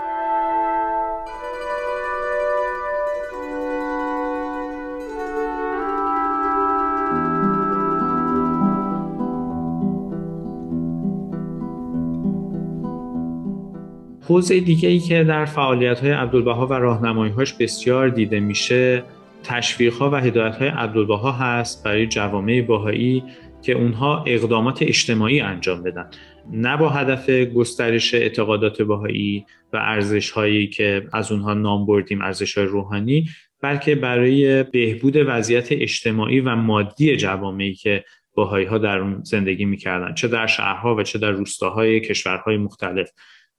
حوزه 14.27 14.60
دیگه 14.60 14.89
ای 14.89 15.00
که 15.00 15.24
در 15.24 15.46
فعالیت 15.46 16.00
های 16.00 16.12
عبدالبها 16.12 16.67
و 16.67 16.74
راهنمایی‌هاش 16.74 17.53
بسیار 17.53 18.10
دیده 18.10 18.39
میشه 18.39 19.03
تشویق 19.43 19.93
ها 19.93 20.10
و 20.10 20.15
هدایت 20.15 20.55
های 20.55 20.67
عبدالبها 20.67 21.31
هست 21.31 21.84
برای 21.84 22.07
جوامع 22.07 22.62
باهایی 22.62 23.24
که 23.62 23.74
اونها 23.74 24.24
اقدامات 24.27 24.81
اجتماعی 24.81 25.41
انجام 25.41 25.84
بدن. 25.84 26.10
نه 26.51 26.77
با 26.77 26.89
هدف 26.89 27.29
گسترش 27.29 28.13
اعتقادات 28.13 28.81
باهایی 28.81 29.46
و 29.74 29.77
ارزش 29.77 30.31
هایی 30.31 30.67
که 30.67 31.07
از 31.13 31.31
اونها 31.31 31.53
نام 31.53 31.86
بردیم 31.86 32.22
ارزش 32.22 32.57
های 32.57 32.67
روحانی 32.67 33.29
بلکه 33.62 33.96
برای 33.96 34.63
بهبود 34.63 35.15
وضعیت 35.15 35.67
اجتماعی 35.72 36.39
و 36.39 36.55
مادی 36.55 37.17
جوامعی 37.17 37.74
که 37.74 38.03
باهایی 38.34 38.65
ها 38.65 38.77
در 38.77 38.98
اون 38.98 39.24
زندگی 39.24 39.65
می‌کردن. 39.65 40.13
چه 40.13 40.27
در 40.27 40.48
شهرها 40.48 40.96
و 40.96 41.03
چه 41.03 41.19
در 41.19 41.31
روستاهای 41.31 42.00
کشورهای 42.00 42.57
مختلف. 42.57 43.10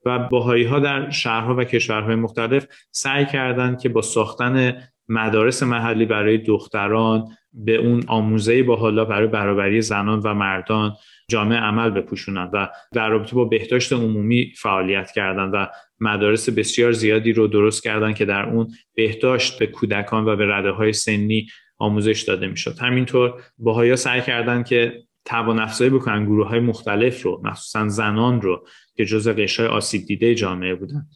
و 0.09 0.19
باهایی 0.19 0.65
ها 0.65 0.81
در 0.81 1.11
شهرها 1.11 1.55
و 1.55 1.65
کشورهای 1.65 2.15
مختلف 2.15 2.67
سعی 2.91 3.27
کردند 3.27 3.81
که 3.81 3.89
با 3.89 4.03
ساختن 4.03 4.83
مدارس 5.09 5.63
محلی 5.63 6.07
برای 6.07 6.39
دختران 6.39 7.25
به 7.53 7.77
اون 7.77 8.03
آموزه 8.07 8.63
با 8.63 8.77
حالا 8.77 9.05
برای 9.05 9.27
برابری 9.27 9.83
زنان 9.83 10.21
و 10.21 10.35
مردان 10.35 10.97
جامعه 11.31 11.59
عمل 11.59 11.91
بپوشونن 11.91 12.51
و 12.53 12.69
در 12.93 13.09
رابطه 13.09 13.37
با 13.37 13.45
بهداشت 13.45 13.93
عمومی 13.93 14.53
فعالیت 14.57 15.11
کردن 15.11 15.51
و 15.51 15.67
مدارس 16.01 16.49
بسیار 16.49 16.93
زیادی 16.93 17.33
رو 17.33 17.47
درست 17.47 17.83
کردن 17.83 18.13
که 18.13 18.25
در 18.25 18.49
اون 18.49 18.69
بهداشت 18.95 19.59
به 19.59 19.67
کودکان 19.67 20.25
و 20.25 20.37
به 20.37 20.47
رده 20.47 20.71
های 20.71 20.93
سنی 20.93 21.47
آموزش 21.79 22.23
داده 22.23 22.47
می‌شد. 22.47 22.79
همینطور 22.79 23.43
باهایا 23.59 23.97
سعی 23.97 24.21
کردن 24.21 24.63
که 24.63 25.03
توان 25.25 25.59
افزایی 25.59 25.91
بکنن 25.91 26.25
گروه 26.25 26.49
های 26.49 26.61
مختلف 26.61 27.23
رو 27.23 27.41
مخصوصا 27.45 27.89
زنان 27.89 28.41
رو 28.41 28.67
که 28.99 29.05
جز 29.05 29.29
قشر 29.29 29.67
آسیب 29.67 30.07
دیده 30.07 30.35
جامعه 30.35 30.75
بودن. 30.75 31.07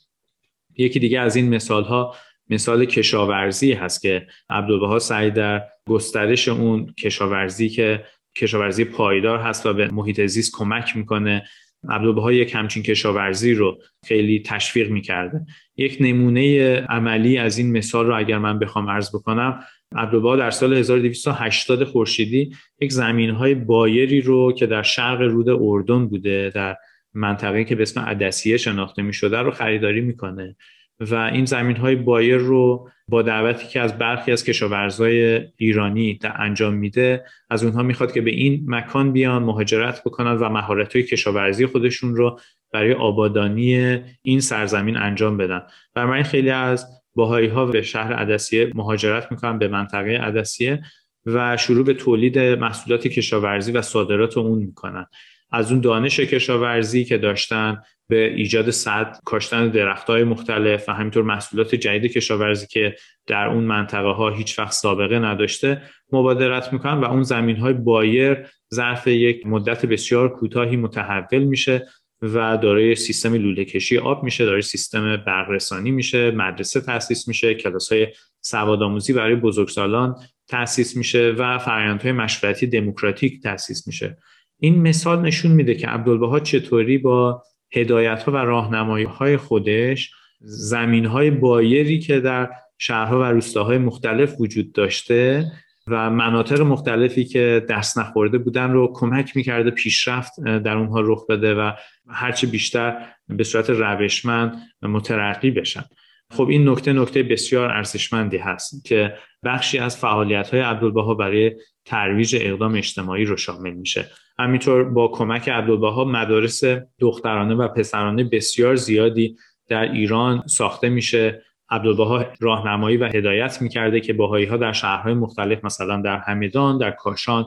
یکی 0.77 0.99
دیگه 0.99 1.21
از 1.21 1.37
این 1.37 1.49
مثال 1.49 1.85
ها 1.85 2.15
مثال 2.51 2.85
کشاورزی 2.85 3.73
هست 3.73 4.03
که 4.03 4.27
عبدالبها 4.51 4.99
سعی 4.99 5.31
در 5.31 5.63
گسترش 5.89 6.49
اون 6.49 6.95
کشاورزی 6.99 7.69
که 7.69 8.05
کشاورزی 8.37 8.85
پایدار 8.85 9.39
هست 9.39 9.67
و 9.67 9.73
به 9.73 9.89
محیط 9.89 10.27
زیست 10.27 10.53
کمک 10.55 10.97
می‌کنه 10.97 11.43
عبدالبها 11.89 12.33
یک 12.33 12.55
همچین 12.55 12.83
کشاورزی 12.83 13.55
رو 13.55 13.79
خیلی 14.05 14.43
تشویق 14.47 14.91
می‌کرده. 14.91 15.41
یک 15.77 15.97
نمونه 16.01 16.75
عملی 16.77 17.39
از 17.39 17.59
این 17.59 17.73
مثال 17.73 18.07
رو 18.07 18.17
اگر 18.19 18.39
من 18.39 18.59
بخوام 18.59 18.91
عرض 18.91 19.17
بکنم 19.17 19.65
عبدالبها 19.97 20.37
در 20.37 20.51
سال 20.51 20.75
1280 20.75 21.85
خورشیدی 21.85 22.57
یک 22.81 22.93
زمین 22.93 23.31
های 23.31 23.55
بایری 23.55 24.21
رو 24.21 24.53
که 24.53 24.67
در 24.67 24.83
شرق 24.83 25.21
رود 25.21 25.49
اردن 25.49 26.09
بوده 26.09 26.53
در 26.55 26.77
منطقه 27.15 27.65
که 27.65 27.75
به 27.75 27.83
اسم 27.83 28.01
عدسیه 28.01 28.57
شناخته 28.57 29.03
می 29.03 29.13
شده 29.13 29.39
رو 29.39 29.51
خریداری 29.51 30.01
می‌کنه. 30.01 30.57
و 31.01 31.15
این 31.15 31.45
زمین 31.45 31.77
های 31.77 31.97
بایر 31.97 32.37
رو 32.37 32.91
با 33.09 33.23
دعوتی 33.23 33.67
که 33.67 33.81
از 33.81 33.99
برخی 33.99 34.33
از 34.33 34.45
کشاورزای 34.45 35.41
ایرانی 35.57 36.19
انجام 36.25 36.75
میده 36.75 37.25
از 37.51 37.65
اونها 37.65 37.83
می‌خواد 37.83 38.13
که 38.13 38.21
به 38.21 38.31
این 38.31 38.65
مکان 38.67 39.13
بیان 39.13 39.43
مهاجرت 39.43 40.01
بکنن 40.05 40.33
و 40.33 40.49
مهارت 40.49 40.97
های 40.97 41.03
کشاورزی 41.03 41.67
خودشون 41.67 42.17
رو 42.17 42.39
برای 42.73 42.93
آبادانی 42.93 43.99
این 44.23 44.41
سرزمین 44.41 44.97
انجام 44.97 45.37
بدن. 45.37 45.63
برای 45.95 46.23
خیلی 46.23 46.51
از 46.51 46.87
باهایی 47.15 47.49
ها 47.49 47.67
به 47.67 47.83
شهر 47.83 48.13
عدسیه 48.13 48.71
مهاجرت 48.75 49.33
می‌کنن 49.33 49.59
به 49.59 49.69
منطقه 49.69 50.17
عدسیه 50.17 50.83
و 51.27 51.57
شروع 51.57 51.85
به 51.85 51.95
تولید 51.95 52.39
محصولات 52.39 53.09
کشاورزی 53.09 53.73
و 53.73 53.83
صادرات 53.83 54.39
اون 54.39 54.59
می‌کنن. 54.59 55.07
از 55.53 55.73
اون 55.73 55.81
دانش 55.81 56.21
کشاورزی 56.21 57.05
که 57.05 57.19
داشتن 57.19 57.83
به 58.09 58.35
ایجاد 58.35 58.71
صد 58.71 59.17
کاشتن 59.25 59.69
درخت 59.69 60.07
های 60.07 60.25
مختلف 60.25 60.89
و 60.89 60.93
همینطور 60.93 61.23
محصولات 61.23 61.75
جدید 61.75 62.13
کشاورزی 62.13 62.67
که 62.67 62.97
در 63.27 63.47
اون 63.47 63.65
منطقه 63.65 64.09
ها 64.09 64.31
هیچ 64.31 64.59
وقت 64.59 64.73
سابقه 64.73 65.19
نداشته 65.19 65.83
مبادرت 66.13 66.73
می‌کنن 66.73 67.01
و 67.01 67.05
اون 67.05 67.23
زمین 67.23 67.57
های 67.57 67.73
بایر 67.73 68.47
ظرف 68.75 69.07
یک 69.07 69.47
مدت 69.47 69.87
بسیار 69.87 70.29
کوتاهی 70.29 70.77
متحول 70.77 71.45
میشه 71.45 71.87
و 72.23 72.57
دارای 72.57 72.95
سیستم 72.95 73.35
لوله 73.35 73.65
کشی 73.65 73.99
آب 73.99 74.25
میشه 74.25 74.45
دارای 74.45 74.63
سیستم 74.63 75.17
برقرسانی 75.17 75.91
میشه 75.91 76.31
مدرسه 76.31 76.81
تاسیس 76.81 77.29
میشه 77.29 77.55
کلاس 77.55 77.93
های 77.93 78.09
سوادآموزی 78.41 79.13
برای 79.13 79.35
بزرگسالان 79.35 80.17
تاسیس 80.49 80.97
میشه 80.97 81.35
و 81.39 81.59
فرآیندهای 81.59 82.13
مشورتی 82.13 82.67
دموکراتیک 82.67 83.43
تاسیس 83.43 83.87
میشه. 83.87 84.17
این 84.65 84.83
مثال 84.83 85.21
نشون 85.21 85.53
میده 85.53 85.75
که 85.75 85.87
عبدالبها 85.87 86.41
چطوری 86.41 86.99
با 86.99 87.43
هدایت 87.73 88.23
ها 88.23 88.33
و 88.33 88.37
راهنمایی 88.37 89.05
های 89.05 89.37
خودش 89.37 90.11
زمین 90.41 91.07
های 91.07 91.31
بایری 91.31 91.99
که 91.99 92.21
در 92.21 92.51
شهرها 92.79 93.21
و 93.21 93.23
روستاهای 93.23 93.79
مختلف 93.79 94.35
وجود 94.41 94.73
داشته 94.73 95.53
و 95.87 96.11
مناطق 96.11 96.61
مختلفی 96.61 97.25
که 97.25 97.67
دست 97.69 97.99
نخورده 97.99 98.39
بودن 98.39 98.71
رو 98.71 98.93
کمک 98.95 99.37
می‌کرده 99.37 99.71
پیشرفت 99.71 100.41
در 100.41 100.77
اونها 100.77 101.01
رخ 101.01 101.27
بده 101.27 101.55
و 101.55 101.73
هرچه 102.09 102.47
بیشتر 102.47 103.07
به 103.29 103.45
صورت 103.45 103.71
روشمند 103.71 104.57
مترقی 104.83 105.51
بشن. 105.51 105.85
خب 106.31 106.49
این 106.49 106.69
نکته 106.69 106.93
نکته 106.93 107.23
بسیار 107.23 107.71
ارزشمندی 107.71 108.37
هست 108.37 108.85
که 108.85 109.15
بخشی 109.45 109.79
از 109.79 109.97
فعالیت 109.97 110.51
های 110.51 110.61
عبدالبها 110.61 111.15
برای 111.15 111.53
ترویج 111.85 112.37
اقدام 112.41 112.75
اجتماعی 112.75 113.25
رو 113.25 113.37
شامل 113.37 113.73
میشه. 113.73 114.11
همینطور 114.43 114.85
با 114.85 115.09
کمک 115.09 115.49
عبدالبها 115.49 116.05
مدارس 116.05 116.63
دخترانه 116.99 117.55
و 117.55 117.69
پسرانه 117.69 118.25
بسیار 118.25 118.77
زیادی 118.77 119.37
در 119.69 119.93
ایران 119.93 120.43
ساخته 120.47 120.89
میشه. 120.89 121.43
عبدالبها 121.71 122.25
راهنمایی 122.41 122.97
و 122.97 123.05
هدایت 123.05 123.63
می‌کرده 123.63 124.01
که 124.01 124.13
باهایی 124.13 124.47
ها 124.47 124.57
در 124.57 124.73
شهرهای 124.73 125.15
مختلف 125.15 125.65
مثلا 125.65 126.03
در 126.03 126.19
همدان، 126.19 126.79
در 126.79 126.91
کاشان، 126.91 127.47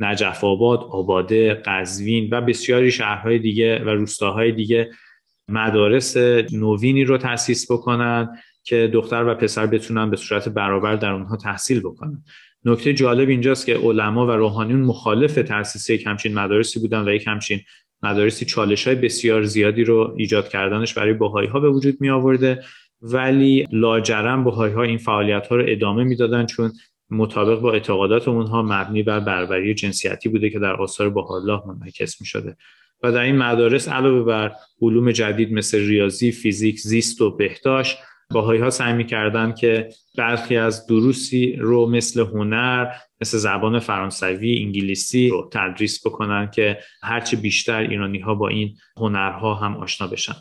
نجف 0.00 0.44
آباد، 0.44 0.80
آباده، 0.90 1.54
قزوین 1.54 2.28
و 2.32 2.40
بسیاری 2.40 2.92
شهرهای 2.92 3.38
دیگه 3.38 3.84
و 3.84 3.88
روستاهای 3.88 4.52
دیگه 4.52 4.90
مدارس 5.48 6.16
نوینی 6.52 7.04
رو 7.04 7.18
تأسیس 7.18 7.70
بکنن 7.72 8.38
که 8.64 8.90
دختر 8.92 9.24
و 9.24 9.34
پسر 9.34 9.66
بتونن 9.66 10.10
به 10.10 10.16
صورت 10.16 10.48
برابر 10.48 10.96
در 10.96 11.12
اونها 11.12 11.36
تحصیل 11.36 11.80
بکنن. 11.80 12.24
نکته 12.66 12.92
جالب 12.92 13.28
اینجاست 13.28 13.66
که 13.66 13.74
علما 13.74 14.26
و 14.26 14.30
روحانیون 14.30 14.80
مخالف 14.80 15.34
تأسیس 15.34 15.90
یک 15.90 16.06
همچین 16.06 16.34
مدارسی 16.34 16.80
بودن 16.80 17.08
و 17.08 17.12
یک 17.12 17.26
همچین 17.26 17.60
مدارسی 18.02 18.44
چالش 18.44 18.86
های 18.86 18.96
بسیار 18.96 19.44
زیادی 19.44 19.84
رو 19.84 20.14
ایجاد 20.16 20.48
کردنش 20.48 20.94
برای 20.94 21.12
باهایی 21.12 21.48
ها 21.48 21.60
به 21.60 21.70
وجود 21.70 22.00
می 22.00 22.10
آورده 22.10 22.62
ولی 23.02 23.66
لاجرم 23.72 24.44
باهایی 24.44 24.74
ها 24.74 24.82
این 24.82 24.98
فعالیت 24.98 25.46
ها 25.46 25.56
رو 25.56 25.64
ادامه 25.68 26.04
می‌دادن 26.04 26.46
چون 26.46 26.72
مطابق 27.10 27.60
با 27.60 27.72
اعتقادات 27.72 28.28
اونها 28.28 28.62
مبنی 28.62 29.02
بر 29.02 29.20
بربری 29.20 29.74
جنسیتی 29.74 30.28
بوده 30.28 30.50
که 30.50 30.58
در 30.58 30.72
آثار 30.72 31.18
الله 31.18 31.62
منعکس 31.66 32.20
می 32.20 32.26
شده 32.26 32.56
و 33.02 33.12
در 33.12 33.20
این 33.20 33.36
مدارس 33.36 33.88
علاوه 33.88 34.24
بر 34.24 34.52
علوم 34.82 35.12
جدید 35.12 35.52
مثل 35.52 35.78
ریاضی، 35.78 36.32
فیزیک، 36.32 36.80
زیست 36.80 37.20
و 37.20 37.36
بهداشت 37.36 37.98
باهایی 38.30 38.60
ها 38.60 38.70
سعی 38.70 38.92
می‌کردن 38.92 39.54
که 39.54 39.88
برخی 40.18 40.56
از 40.56 40.86
دروسی 40.86 41.56
رو 41.56 41.86
مثل 41.86 42.20
هنر 42.20 42.92
مثل 43.20 43.38
زبان 43.38 43.78
فرانسوی 43.78 44.62
انگلیسی 44.62 45.28
رو 45.28 45.50
تدریس 45.52 46.06
بکنن 46.06 46.50
که 46.50 46.78
هرچه 47.02 47.36
بیشتر 47.36 47.80
ایرانی 47.80 48.18
ها 48.18 48.34
با 48.34 48.48
این 48.48 48.76
هنرها 48.96 49.54
هم 49.54 49.76
آشنا 49.76 50.06
بشن. 50.06 50.34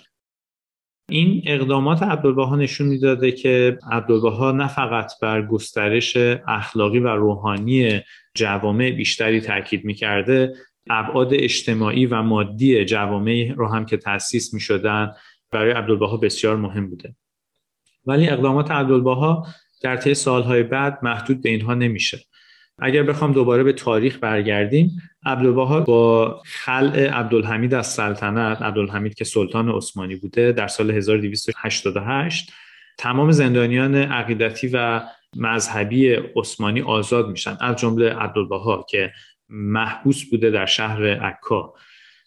این 1.09 1.41
اقدامات 1.45 2.03
عبدالبها 2.03 2.55
نشون 2.55 2.87
می‌داده 2.87 3.31
که 3.31 3.77
عبدالبها 3.91 4.51
نه 4.51 4.67
فقط 4.67 5.11
بر 5.21 5.41
گسترش 5.41 6.17
اخلاقی 6.47 6.99
و 6.99 7.07
روحانی 7.07 8.01
جوامع 8.35 8.91
بیشتری 8.91 9.41
تاکید 9.41 9.85
می‌کرده 9.85 10.53
ابعاد 10.89 11.33
اجتماعی 11.33 12.05
و 12.05 12.21
مادی 12.21 12.85
جوامع 12.85 13.53
رو 13.57 13.67
هم 13.67 13.85
که 13.85 13.97
تأسیس 13.97 14.53
می 14.53 14.59
شدن 14.59 15.11
برای 15.51 15.71
عبدالبها 15.71 16.17
بسیار 16.17 16.55
مهم 16.55 16.89
بوده. 16.89 17.15
ولی 18.05 18.29
اقدامات 18.29 18.71
عبدالبها 18.71 19.47
در 19.81 19.97
طی 19.97 20.13
سالهای 20.13 20.63
بعد 20.63 20.99
محدود 21.03 21.41
به 21.41 21.49
اینها 21.49 21.73
نمیشه. 21.73 22.19
اگر 22.79 23.03
بخوام 23.03 23.33
دوباره 23.33 23.63
به 23.63 23.73
تاریخ 23.73 24.17
برگردیم 24.21 24.91
عبدالبها 25.25 25.81
با 25.81 26.41
خلع 26.45 27.09
عبدالحمید 27.09 27.73
از 27.73 27.87
سلطنت 27.87 28.61
عبدالحمید 28.61 29.13
که 29.13 29.25
سلطان 29.25 29.69
عثمانی 29.69 30.15
بوده 30.15 30.51
در 30.51 30.67
سال 30.67 30.91
1288 30.91 32.51
تمام 32.97 33.31
زندانیان 33.31 33.95
عقیدتی 33.95 34.69
و 34.73 35.01
مذهبی 35.35 36.13
عثمانی 36.35 36.81
آزاد 36.81 37.29
میشن 37.29 37.57
از 37.61 37.75
جمله 37.75 38.09
عبدالبها 38.13 38.85
که 38.89 39.11
محبوس 39.49 40.23
بوده 40.29 40.51
در 40.51 40.65
شهر 40.65 41.07
عکا. 41.07 41.73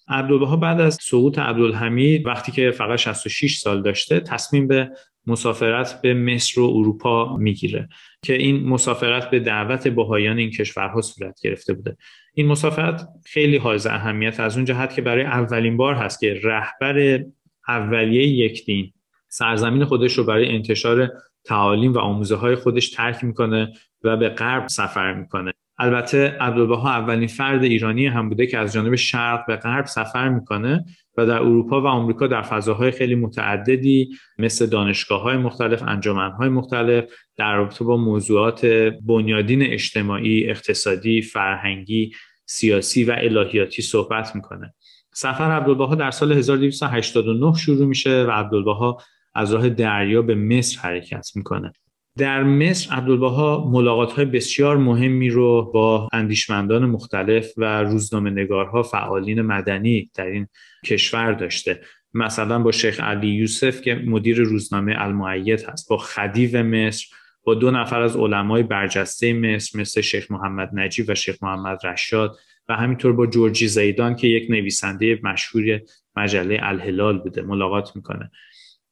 عبدالبها 0.09 0.57
بعد 0.57 0.81
از 0.81 0.99
سقوط 1.01 1.39
عبدالحمید 1.39 2.27
وقتی 2.27 2.53
که 2.53 2.71
فقط 2.71 2.99
66 2.99 3.59
سال 3.59 3.83
داشته 3.83 4.21
تصمیم 4.21 4.67
به 4.67 4.91
مسافرت 5.29 6.03
به 6.03 6.15
مصر 6.15 6.61
و 6.61 6.65
اروپا 6.65 7.37
می‌گیره 7.37 7.89
که 8.23 8.35
این 8.35 8.69
مسافرت 8.69 9.31
به 9.31 9.41
دعوت 9.41 9.89
بهایان 9.89 10.39
این 10.39 10.51
کشورها 10.51 11.01
صورت 11.01 11.41
گرفته 11.43 11.73
بوده. 11.73 11.97
این 12.35 12.47
مسافرت 12.47 13.09
خیلی 13.27 13.57
حائز 13.57 13.87
اهمیت 13.87 14.41
از 14.41 14.57
اون 14.57 14.65
جهت 14.65 14.95
که 14.95 15.03
برای 15.03 15.25
اولین 15.25 15.77
بار 15.77 15.95
هست 15.95 16.21
که 16.21 16.41
رهبر 16.45 17.25
اولیه 17.69 18.27
یک 18.27 18.65
دین 18.65 18.93
سرزمین 19.29 19.85
خودش 19.85 20.19
رو 20.19 20.25
برای 20.25 20.49
انتشار 20.49 21.11
تعالیم 21.45 21.93
و 21.93 21.99
آموزه 21.99 22.37
های 22.37 22.55
خودش 22.55 22.91
ترک 22.91 23.25
می‌کنه 23.25 23.73
و 24.03 24.17
به 24.17 24.29
غرب 24.29 24.67
سفر 24.67 25.15
می‌کنه. 25.15 25.53
البته 25.79 26.37
عبدالبها 26.41 26.91
اولین 26.91 27.29
فرد 27.29 27.65
ایرانی 27.65 28.07
هم 28.07 28.29
بوده 28.29 28.47
که 28.47 28.59
از 28.59 28.73
جانب 28.73 28.95
شرق 28.95 29.47
به 29.47 29.57
غرب 29.57 29.87
سفر 29.87 30.29
می‌کنه. 30.29 30.85
و 31.19 31.27
در 31.27 31.39
اروپا 31.39 31.81
و 31.83 31.87
آمریکا 31.87 32.27
در 32.27 32.43
فضاهای 32.43 32.91
خیلی 32.91 33.15
متعددی 33.15 34.09
مثل 34.39 34.67
دانشگاه 34.67 35.23
های 35.23 35.37
مختلف، 35.37 35.83
انجمن 35.87 36.31
های 36.31 36.49
مختلف 36.49 37.05
در 37.37 37.57
رابطه 37.57 37.85
با 37.85 37.97
موضوعات 37.97 38.67
بنیادین 39.07 39.63
اجتماعی، 39.63 40.51
اقتصادی، 40.51 41.23
فرهنگی، 41.23 42.13
سیاسی 42.47 43.05
و 43.05 43.15
الهیاتی 43.19 43.83
صحبت 43.83 44.37
می‌کنه. 44.37 44.75
سفر 45.15 45.51
عبدالبها 45.51 45.95
در 45.95 46.11
سال 46.11 46.33
1289 46.33 47.57
شروع 47.57 47.87
میشه 47.87 48.25
و 48.25 48.31
عبدالبها 48.31 48.99
از 49.35 49.55
راه 49.55 49.69
دریا 49.69 50.23
به 50.23 50.35
مصر 50.35 50.81
حرکت 50.81 51.29
می‌کنه. 51.35 51.73
در 52.19 52.43
مصر 52.43 52.95
عبدالبها 52.95 53.71
ملاقات 53.71 54.13
های 54.13 54.25
بسیار 54.25 54.77
مهمی 54.77 55.31
رو 55.31 55.71
با 55.75 56.09
اندیشمندان 56.13 56.87
مختلف 56.87 57.53
و 57.57 57.83
روزنامه 57.83 58.31
نگارها 58.31 58.83
فعالین 58.83 59.43
مدنی 59.43 60.11
در 60.15 60.27
این 60.27 60.47
کشور 60.87 61.33
داشته. 61.33 61.81
مثلا 62.15 62.59
با 62.59 62.73
شیخ 62.73 63.01
علی 63.01 63.29
یوسف 63.29 63.81
که 63.81 63.95
مدیر 63.95 64.41
روزنامه 64.41 64.95
المعید 64.99 65.63
هست 65.63 65.89
با 65.89 65.99
خدیو 65.99 66.63
مصر 66.63 67.07
با 67.45 67.55
دو 67.55 67.71
نفر 67.71 68.01
از 68.01 68.17
علمای 68.17 68.63
برجسته 68.63 69.33
مصر 69.33 69.81
مثل 69.81 70.01
شیخ 70.01 70.31
محمد 70.31 70.71
نجیب 70.73 71.07
و 71.09 71.15
شیخ 71.15 71.43
محمد 71.43 71.87
رشاد 71.87 72.37
و 72.69 72.77
همینطور 72.77 73.13
با 73.13 73.27
جورجی 73.27 73.69
زیدان 73.69 74.17
که 74.17 74.29
یک 74.29 74.51
نویسنده 74.51 75.21
مشهور 75.23 75.81
مجله 76.17 76.59
الهلال 76.63 77.19
بوده 77.19 77.43
ملاقات 77.43 77.97
می‌کنه. 77.97 78.31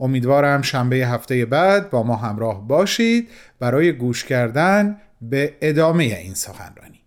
امیدوارم 0.00 0.62
شنبه 0.62 0.96
هفته 0.96 1.44
بعد 1.44 1.90
با 1.90 2.02
ما 2.02 2.16
همراه 2.16 2.68
باشید 2.68 3.28
برای 3.58 3.92
گوش 3.92 4.24
کردن 4.24 4.96
به 5.22 5.56
ادامه 5.60 6.04
این 6.04 6.34
سخنرانی. 6.34 7.00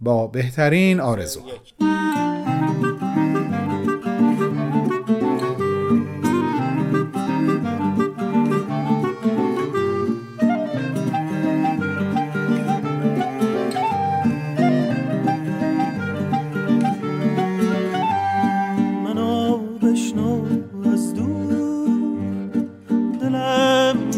با 0.00 0.26
بهترین 0.26 1.00
آرزوها. 1.00 2.35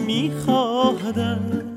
میخواهدم. 0.08 1.67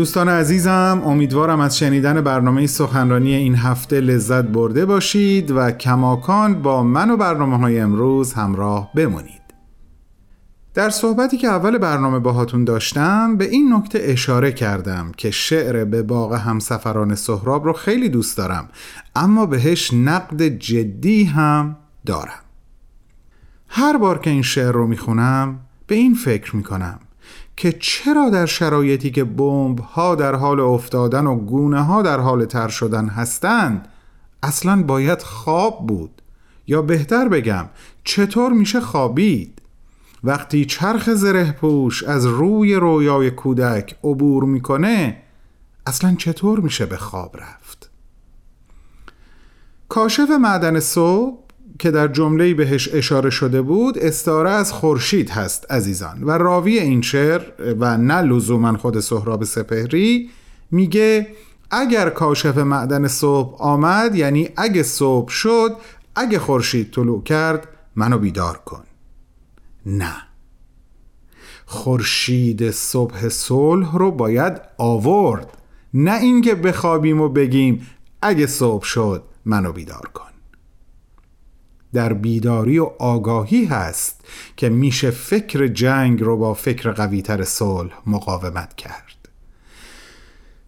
دوستان 0.00 0.28
عزیزم 0.28 1.02
امیدوارم 1.04 1.60
از 1.60 1.78
شنیدن 1.78 2.20
برنامه 2.20 2.66
سخنرانی 2.66 3.34
این 3.34 3.54
هفته 3.54 4.00
لذت 4.00 4.44
برده 4.44 4.86
باشید 4.86 5.50
و 5.50 5.70
کماکان 5.70 6.62
با 6.62 6.82
من 6.82 7.10
و 7.10 7.16
برنامه 7.16 7.58
های 7.58 7.80
امروز 7.80 8.32
همراه 8.32 8.90
بمونید. 8.94 9.40
در 10.74 10.90
صحبتی 10.90 11.36
که 11.36 11.48
اول 11.48 11.78
برنامه 11.78 12.18
باهاتون 12.18 12.64
داشتم 12.64 13.36
به 13.36 13.44
این 13.44 13.72
نکته 13.74 14.00
اشاره 14.02 14.52
کردم 14.52 15.12
که 15.16 15.30
شعر 15.30 15.84
به 15.84 16.02
باغ 16.02 16.34
همسفران 16.34 17.14
سهراب 17.14 17.64
رو 17.64 17.72
خیلی 17.72 18.08
دوست 18.08 18.36
دارم 18.36 18.68
اما 19.16 19.46
بهش 19.46 19.94
نقد 19.94 20.42
جدی 20.42 21.24
هم 21.24 21.76
دارم. 22.06 22.42
هر 23.68 23.98
بار 23.98 24.18
که 24.18 24.30
این 24.30 24.42
شعر 24.42 24.72
رو 24.72 24.86
می‌خونم 24.86 25.60
به 25.86 25.94
این 25.94 26.14
فکر 26.14 26.56
می‌کنم. 26.56 27.00
که 27.60 27.72
چرا 27.72 28.30
در 28.30 28.46
شرایطی 28.46 29.10
که 29.10 29.24
بمب 29.24 29.78
ها 29.78 30.14
در 30.14 30.34
حال 30.34 30.60
افتادن 30.60 31.26
و 31.26 31.36
گونه 31.36 31.82
ها 31.82 32.02
در 32.02 32.20
حال 32.20 32.44
تر 32.44 32.68
شدن 32.68 33.08
هستند 33.08 33.88
اصلا 34.42 34.82
باید 34.82 35.22
خواب 35.22 35.86
بود. 35.86 36.22
یا 36.66 36.82
بهتر 36.82 37.28
بگم 37.28 37.68
چطور 38.04 38.52
میشه 38.52 38.80
خوابید؟ 38.80 39.62
وقتی 40.24 40.64
چرخ 40.64 41.10
زره 41.14 41.52
پوش 41.52 42.02
از 42.02 42.26
روی 42.26 42.74
رویای 42.74 43.30
کودک 43.30 43.96
عبور 44.04 44.44
می‌کنه 44.44 45.22
اصلا 45.86 46.14
چطور 46.14 46.60
میشه 46.60 46.86
به 46.86 46.96
خواب 46.96 47.36
رفت؟ 47.36 47.90
کاشف 49.88 50.30
معدن 50.30 50.80
صبح 50.80 51.49
که 51.80 51.90
در 51.90 52.08
جمله 52.08 52.54
بهش 52.54 52.88
اشاره 52.94 53.30
شده 53.30 53.62
بود 53.62 53.98
استاره 53.98 54.50
از 54.50 54.72
خورشید 54.72 55.30
هست 55.30 55.72
عزیزان. 55.72 56.22
و 56.24 56.30
راوی 56.30 56.78
این 56.78 57.02
شعر 57.02 57.42
و 57.78 57.96
نه 57.96 58.20
لزوما 58.20 58.76
خود 58.76 59.00
سهراب 59.00 59.44
سپهری 59.44 60.30
میگه 60.70 61.26
اگر 61.70 62.10
کاشف 62.10 62.58
معدن 62.58 63.08
صبح 63.08 63.62
آمد 63.62 64.14
یعنی 64.14 64.48
اگه 64.56 64.82
صبح 64.82 65.30
شد 65.30 65.76
اگه 66.14 66.38
خورشید 66.38 66.90
طلوع 66.90 67.22
کرد 67.22 67.68
منو 67.96 68.18
بیدار 68.18 68.56
کن. 68.56 68.82
نه. 69.86 70.12
خورشید 71.66 72.70
صبح 72.70 73.28
صلح 73.28 73.96
رو 73.96 74.10
باید 74.10 74.60
آورد. 74.78 75.58
نه 75.94 76.20
اینکه 76.20 76.54
بخوابیم 76.54 77.20
و 77.20 77.28
بگیم 77.28 77.86
اگه 78.22 78.46
صبح 78.46 78.84
شد 78.84 79.22
منو 79.44 79.72
بیدار 79.72 80.10
کن. 80.14 80.29
در 81.92 82.12
بیداری 82.12 82.78
و 82.78 82.90
آگاهی 82.98 83.64
هست 83.64 84.20
که 84.56 84.68
میشه 84.68 85.10
فکر 85.10 85.66
جنگ 85.66 86.22
رو 86.22 86.36
با 86.36 86.54
فکر 86.54 86.90
قویتر 86.90 87.44
صلح 87.44 87.92
مقاومت 88.06 88.74
کرد 88.74 89.28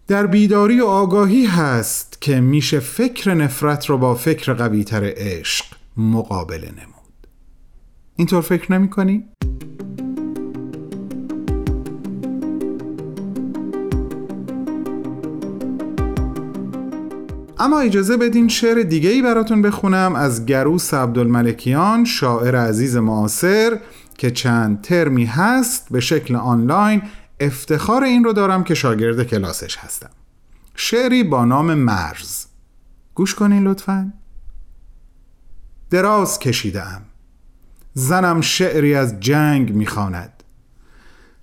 در 0.07 0.27
بیداری 0.27 0.81
و 0.81 0.85
آگاهی 0.85 1.45
هست 1.45 2.21
که 2.21 2.41
میشه 2.41 2.79
فکر 2.79 3.33
نفرت 3.33 3.85
رو 3.85 3.97
با 3.97 4.15
فکر 4.15 4.53
قویتر 4.53 5.13
عشق 5.15 5.65
مقابله 5.97 6.71
نمود 6.71 7.27
اینطور 8.15 8.41
فکر 8.41 8.71
نمی 8.71 8.89
کنی؟ 8.89 9.23
اما 17.63 17.79
اجازه 17.79 18.17
بدین 18.17 18.47
شعر 18.47 18.81
دیگه 18.81 19.09
ای 19.09 19.21
براتون 19.21 19.61
بخونم 19.61 20.15
از 20.15 20.45
گروس 20.45 20.93
عبدالملکیان 20.93 22.05
شاعر 22.05 22.55
عزیز 22.55 22.97
معاصر 22.97 23.79
که 24.17 24.31
چند 24.31 24.81
ترمی 24.81 25.25
هست 25.25 25.87
به 25.91 25.99
شکل 25.99 26.35
آنلاین. 26.35 27.01
افتخار 27.39 28.03
این 28.03 28.23
رو 28.23 28.33
دارم 28.33 28.63
که 28.63 28.73
شاگرد 28.73 29.23
کلاسش 29.23 29.77
هستم. 29.77 30.09
شعری 30.75 31.23
با 31.23 31.45
نام 31.45 31.73
مرز. 31.73 32.45
گوش 33.15 33.35
کنین 33.35 33.63
لطفا. 33.67 34.13
دراز 35.89 36.39
کشیدم 36.39 37.01
زنم 37.93 38.41
شعری 38.41 38.95
از 38.95 39.19
جنگ 39.19 39.73
می‌خواند. 39.73 40.43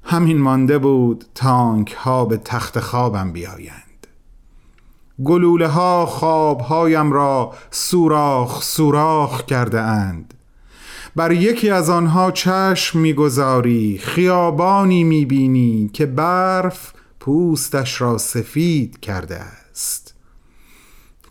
همین 0.04 0.38
مانده 0.38 0.78
بود 0.78 1.24
تانک 1.34 1.92
ها 1.92 2.24
به 2.24 2.36
تخت 2.36 2.80
خوابم 2.80 3.32
بیایند. 3.32 3.89
گلوله 5.24 5.66
ها 5.66 6.06
خواب 6.06 6.60
هایم 6.60 7.12
را 7.12 7.52
سوراخ 7.70 8.62
سوراخ 8.62 9.44
کرده 9.44 9.80
اند 9.80 10.34
بر 11.16 11.32
یکی 11.32 11.70
از 11.70 11.90
آنها 11.90 12.30
چشم 12.30 12.98
می‌گذاری 12.98 13.98
خیابانی 13.98 15.04
می‌بینی 15.04 15.90
که 15.92 16.06
برف 16.06 16.92
پوستش 17.20 18.00
را 18.00 18.18
سفید 18.18 19.00
کرده 19.00 19.40
است. 19.40 20.14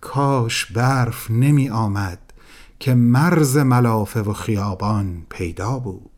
کاش 0.02 0.65
برف 0.65 1.32
نمی 1.32 1.69
آمد 1.69 2.19
که 2.80 2.93
مرز 2.93 3.58
ملافه 3.58 4.21
و 4.21 4.34
خیابان 4.34 5.25
پیدا 5.30 5.80
بود. 5.80 6.09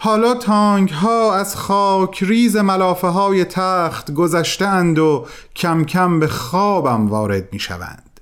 حالا 0.00 0.34
تانگ 0.34 0.90
ها 0.90 1.36
از 1.36 1.56
خاک 1.56 2.22
ریز 2.22 2.56
ملافه 2.56 3.06
های 3.06 3.44
تخت 3.44 4.10
گذشتند 4.10 4.98
و 4.98 5.26
کم 5.56 5.84
کم 5.84 6.20
به 6.20 6.28
خوابم 6.28 7.08
وارد 7.08 7.52
می 7.52 7.58
شوند 7.58 8.20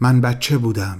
من 0.00 0.20
بچه 0.20 0.58
بودم. 0.58 0.98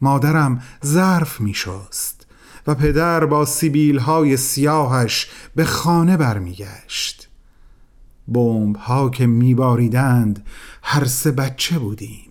مادرم 0.00 0.62
ظرف 0.84 1.40
می 1.40 1.54
شست 1.54 2.26
و 2.66 2.74
پدر 2.74 3.26
با 3.26 3.44
سیبیل 3.44 3.98
های 3.98 4.36
سیاهش 4.36 5.30
به 5.54 5.64
خانه 5.64 6.16
برمیگشت. 6.16 7.28
بمب 8.28 8.76
ها 8.76 9.10
که 9.10 9.26
میباریدند 9.26 10.46
هر 10.82 11.04
سه 11.04 11.30
بچه 11.30 11.78
بودیم. 11.78 12.29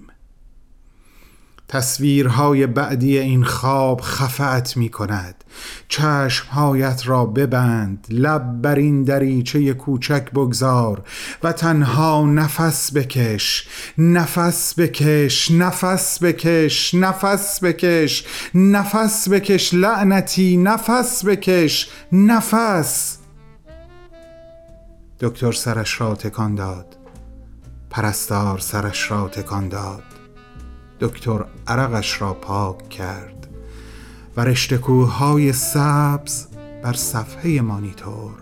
تصویرهای 1.70 2.68
بعدی 2.68 3.18
این 3.18 3.44
خواب 3.44 4.02
خفت 4.02 4.78
می 4.78 4.90
کند 4.90 5.44
چشمهایت 5.88 7.02
را 7.06 7.26
ببند 7.26 8.08
لب 8.10 8.62
بر 8.62 8.76
این 8.76 9.04
دریچه 9.04 9.74
کوچک 9.74 10.32
بگذار 10.32 11.04
و 11.44 11.52
تنها 11.52 12.26
نفس 12.26 12.94
بکش 12.94 13.68
نفس 13.98 14.80
بکش 14.80 15.52
نفس 15.52 16.24
بکش 16.24 16.94
نفس 16.94 17.64
بکش 17.64 18.26
نفس 18.56 19.30
بکش 19.30 19.74
لعنتی 19.74 20.58
نفس 20.58 21.26
بکش 21.26 21.90
نفس! 22.12 23.18
دکتر 25.20 25.52
سرش 25.52 26.02
را 26.02 26.16
تکان 26.16 26.56
داد. 26.56 26.98
پرستار 27.90 28.60
سرش 28.60 29.12
را 29.12 29.28
تکان 29.28 29.70
داد. 29.70 30.09
دکتر 31.00 31.46
عرقش 31.68 32.22
را 32.22 32.34
پاک 32.34 32.90
کرد 32.90 33.48
و 34.38 34.42
رشتکوهای 34.42 35.54
سبز 35.54 36.48
بر 36.84 36.94
صفحه 36.94 37.62
مانیتور 37.62 38.36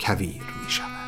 کویر 0.00 0.42
می 0.64 0.70
شود. 0.70 0.98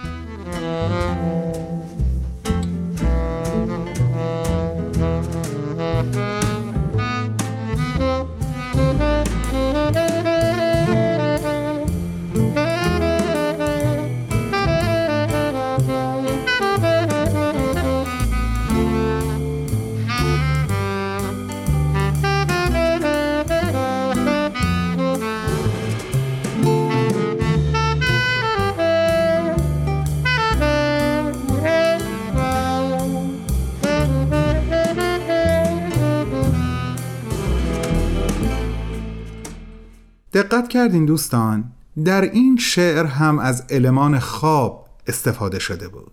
دقت 40.51 40.69
کردین 40.69 41.05
دوستان 41.05 41.65
در 42.05 42.21
این 42.21 42.57
شعر 42.57 43.07
هم 43.07 43.39
از 43.39 43.65
المان 43.71 44.19
خواب 44.19 44.89
استفاده 45.07 45.59
شده 45.59 45.89
بود. 45.89 46.13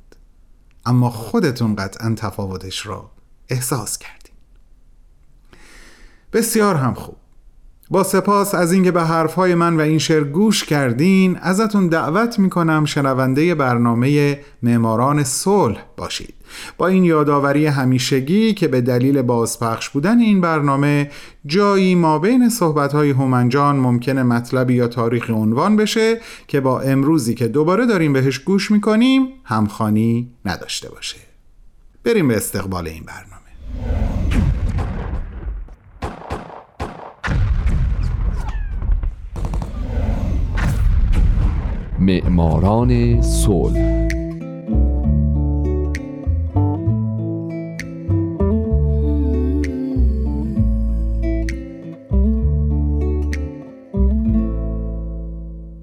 اما 0.86 1.10
خودتون 1.10 1.76
قطعا 1.76 2.16
تفاوتش 2.18 2.86
را 2.86 3.12
احساس 3.50 3.98
کردین. 3.98 4.36
بسیار 6.34 6.76
هم 6.76 6.94
خوب. 6.94 7.16
با 7.90 8.04
سپاس 8.04 8.56
از 8.56 8.72
اینکه 8.72 8.92
به 8.92 9.04
حرفهای 9.04 9.56
من 9.56 9.78
و 9.78 9.80
این 9.80 9.98
شعر 9.98 10.24
گوش 10.24 10.64
کردین 10.64 11.38
ازتون 11.38 11.88
دعوت 11.88 12.40
می‌کنم 12.40 12.86
شنونده 12.86 13.56
برنامه 13.56 14.40
معماران 14.64 15.24
صلح 15.24 15.84
باشید. 15.98 16.37
با 16.78 16.88
این 16.88 17.04
یادآوری 17.04 17.66
همیشگی 17.66 18.54
که 18.54 18.68
به 18.68 18.82
دلیل 18.82 19.22
بازپخش 19.22 19.90
بودن 19.90 20.20
این 20.20 20.42
برنامه 20.42 21.12
جایی 21.46 21.96
ما 21.96 22.20
بین 22.20 22.50
صحبتهای 22.50 23.10
هومنجان 23.10 23.76
ممکنه 23.76 24.24
مطلبی 24.24 24.74
یا 24.74 24.88
تاریخی 24.88 25.34
عنوان 25.34 25.76
بشه 25.76 26.22
که 26.48 26.60
با 26.60 26.82
امروزی 26.82 27.36
که 27.36 27.48
دوباره 27.48 27.86
داریم 27.86 28.14
بهش 28.14 28.40
گوش 28.40 28.72
می‌کنیم 28.72 29.28
همخانی 29.44 30.32
نداشته 30.46 30.90
باشه. 30.90 31.18
بریم 32.04 32.28
به 32.28 32.38
استقبال 32.38 32.88
این 32.88 33.04
برنامه. 33.04 33.38
معماران 42.00 43.22
صلح 43.22 44.07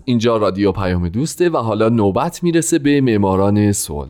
اینجا 0.05 0.37
رادیو 0.37 0.73
پیام 0.73 1.09
دوسته 1.09 1.49
و 1.49 1.57
حالا 1.57 1.89
نوبت 1.89 2.43
می‌رسه 2.43 2.79
به 2.79 3.01
معماران 3.01 3.73
صلح. 3.73 4.09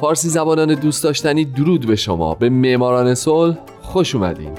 فارسی 0.00 0.28
زبانان 0.28 0.74
دوست 0.74 1.04
داشتنی 1.04 1.44
درود 1.44 1.86
به 1.86 1.96
شما. 1.96 2.34
به 2.34 2.48
معماران 2.48 3.14
صلح 3.14 3.56
خوش 3.82 4.14
اومدین. 4.14 4.50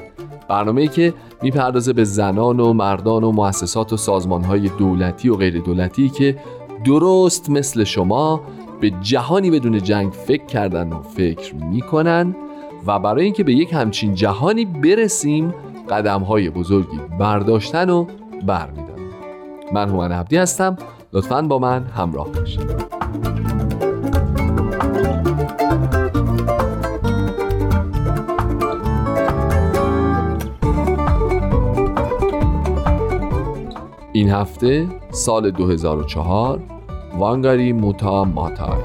برنامه‌ای 0.50 0.88
که 0.88 1.14
می‌پردازه 1.42 1.94
به 1.94 2.04
زنان 2.04 2.60
و 2.60 2.74
مردان 2.74 3.24
و 3.24 3.32
مؤسسات 3.32 3.94
و 3.94 3.98
سازمانهای 3.98 4.70
دولتی 4.70 5.30
و 5.30 5.36
غیر 5.36 5.60
دولتی 5.60 6.10
که 6.10 6.40
درست 6.86 7.50
مثل 7.50 7.84
شما 7.84 8.42
به 8.82 8.90
جهانی 9.02 9.52
بدون 9.52 9.84
جنگ 9.84 10.12
فکر 10.12 10.46
کردن 10.46 10.94
و 10.94 11.02
فکر 11.02 11.56
می‌کنن 11.56 12.36
و 12.88 13.00
برای 13.00 13.24
اینکه 13.24 13.44
به 13.44 13.54
یک 13.54 13.74
همچین 13.74 14.16
جهانی 14.16 14.66
برسیم 14.66 15.54
قدم 15.90 16.22
های 16.22 16.50
بزرگی 16.50 17.00
برداشتن 17.20 17.90
و 17.90 18.06
برمیدارن. 18.46 19.00
من 19.74 19.90
هومن 19.90 20.12
عبدی 20.12 20.38
هستم. 20.38 20.78
لطفا 21.14 21.42
با 21.42 21.60
من 21.60 21.84
همراه 21.84 22.32
باشید. 22.32 23.00
این 34.14 34.30
هفته 34.30 34.88
سال 35.12 35.52
2004 35.52 36.60
وانگاری 37.20 37.74
موتا 37.74 38.24
ماتای 38.24 38.84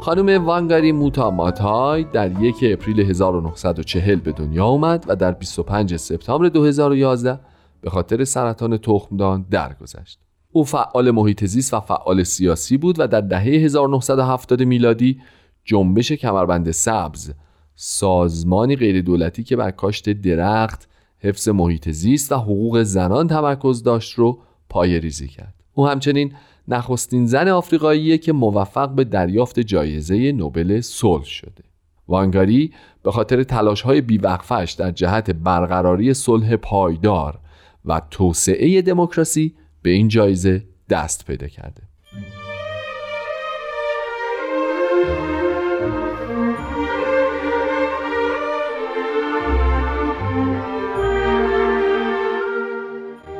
خانم 0.00 0.44
وانگاری 0.46 0.92
موتا 0.92 1.30
ماتای 1.30 2.04
در 2.04 2.42
یک 2.42 2.56
اپریل 2.62 3.00
1940 3.00 4.18
به 4.18 4.32
دنیا 4.32 4.64
آمد 4.64 5.04
و 5.08 5.16
در 5.16 5.32
25 5.32 5.96
سپتامبر 5.96 6.48
2011 6.48 7.40
به 7.80 7.90
خاطر 7.90 8.24
سرطان 8.24 8.76
تخمدان 8.76 9.46
درگذشت. 9.50 10.18
او 10.52 10.64
فعال 10.64 11.10
محیط 11.10 11.44
زیست 11.44 11.74
و 11.74 11.80
فعال 11.80 12.22
سیاسی 12.22 12.76
بود 12.76 13.00
و 13.00 13.06
در 13.06 13.20
دهه 13.20 13.42
1970 13.42 14.62
میلادی 14.62 15.20
جنبش 15.68 16.12
کمربند 16.12 16.70
سبز 16.70 17.32
سازمانی 17.74 18.76
غیر 18.76 19.02
دولتی 19.02 19.42
که 19.44 19.56
بر 19.56 19.70
کاشت 19.70 20.08
درخت 20.08 20.88
حفظ 21.18 21.48
محیط 21.48 21.90
زیست 21.90 22.32
و 22.32 22.34
حقوق 22.34 22.82
زنان 22.82 23.28
تمرکز 23.28 23.82
داشت 23.82 24.14
رو 24.14 24.38
پای 24.68 25.00
ریزی 25.00 25.28
کرد. 25.28 25.54
او 25.74 25.88
همچنین 25.88 26.32
نخستین 26.68 27.26
زن 27.26 27.48
آفریقاییه 27.48 28.18
که 28.18 28.32
موفق 28.32 28.88
به 28.88 29.04
دریافت 29.04 29.60
جایزه 29.60 30.32
نوبل 30.32 30.80
صلح 30.80 31.24
شده. 31.24 31.64
وانگاری 32.08 32.72
به 33.02 33.12
خاطر 33.12 33.42
تلاش 33.42 33.82
های 33.82 34.00
بیوقفش 34.00 34.72
در 34.78 34.90
جهت 34.90 35.30
برقراری 35.30 36.14
صلح 36.14 36.56
پایدار 36.56 37.38
و 37.84 38.02
توسعه 38.10 38.82
دموکراسی 38.82 39.54
به 39.82 39.90
این 39.90 40.08
جایزه 40.08 40.64
دست 40.90 41.26
پیدا 41.26 41.48
کرده. 41.48 41.82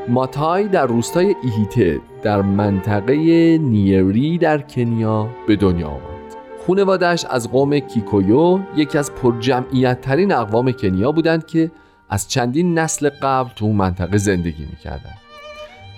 ماتای 0.09 0.68
در 0.68 0.87
روستای 0.87 1.35
ایهیته 1.42 2.01
در 2.23 2.42
منطقه 2.42 3.14
نیری 3.59 4.38
در 4.38 4.59
کنیا 4.59 5.29
به 5.47 5.57
دنیا 5.57 5.88
آمد. 5.88 6.37
خونوادش 6.66 7.25
از 7.25 7.51
قوم 7.51 7.79
کیکویو 7.79 8.61
یکی 8.77 8.99
از 8.99 9.14
پرجمعیت 9.14 10.01
ترین 10.01 10.33
اقوام 10.33 10.73
کنیا 10.73 11.12
بودند 11.12 11.47
که 11.47 11.71
از 12.09 12.29
چندین 12.29 12.79
نسل 12.79 13.11
قبل 13.23 13.51
تو 13.57 13.73
منطقه 13.73 14.18
زندگی 14.18 14.66
می‌کردند. 14.71 15.18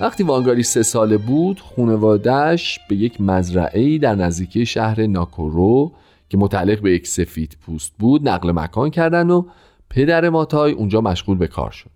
وقتی 0.00 0.22
وانگاری 0.22 0.62
سه 0.62 0.82
ساله 0.82 1.16
بود 1.16 1.60
خونوادش 1.60 2.80
به 2.88 2.96
یک 2.96 3.20
مزرعه 3.20 3.98
در 3.98 4.14
نزدیکی 4.14 4.66
شهر 4.66 5.06
ناکورو 5.06 5.92
که 6.28 6.38
متعلق 6.38 6.80
به 6.80 6.92
یک 6.92 7.06
سفید 7.06 7.56
پوست 7.60 7.92
بود 7.98 8.28
نقل 8.28 8.52
مکان 8.52 8.90
کردن 8.90 9.30
و 9.30 9.44
پدر 9.90 10.28
ماتای 10.28 10.72
اونجا 10.72 11.00
مشغول 11.00 11.38
به 11.38 11.46
کار 11.46 11.70
شد. 11.70 11.90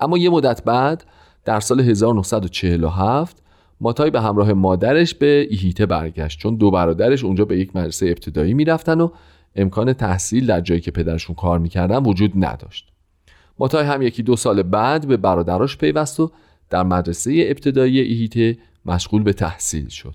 اما 0.00 0.18
یه 0.18 0.30
مدت 0.30 0.64
بعد 0.64 1.04
در 1.46 1.60
سال 1.60 1.80
1947 1.80 3.42
ماتای 3.80 4.10
به 4.10 4.20
همراه 4.20 4.52
مادرش 4.52 5.14
به 5.14 5.46
ایهیته 5.50 5.86
برگشت. 5.86 6.38
چون 6.38 6.56
دو 6.56 6.70
برادرش 6.70 7.24
اونجا 7.24 7.44
به 7.44 7.58
یک 7.58 7.76
مدرسه 7.76 8.06
ابتدایی 8.06 8.54
می‌رفتن 8.54 9.00
و 9.00 9.10
امکان 9.56 9.92
تحصیل 9.92 10.46
در 10.46 10.60
جایی 10.60 10.80
که 10.80 10.90
پدرشون 10.90 11.36
کار 11.36 11.58
می‌کردن 11.58 12.04
وجود 12.04 12.32
نداشت. 12.44 12.92
ماتای 13.58 13.86
هم 13.86 14.02
یکی 14.02 14.22
دو 14.22 14.36
سال 14.36 14.62
بعد 14.62 15.08
به 15.08 15.16
برادراش 15.16 15.76
پیوست 15.76 16.20
و 16.20 16.30
در 16.70 16.82
مدرسه 16.82 17.44
ابتدایی 17.48 18.00
ایهیته 18.00 18.58
مشغول 18.86 19.22
به 19.22 19.32
تحصیل 19.32 19.88
شد. 19.88 20.14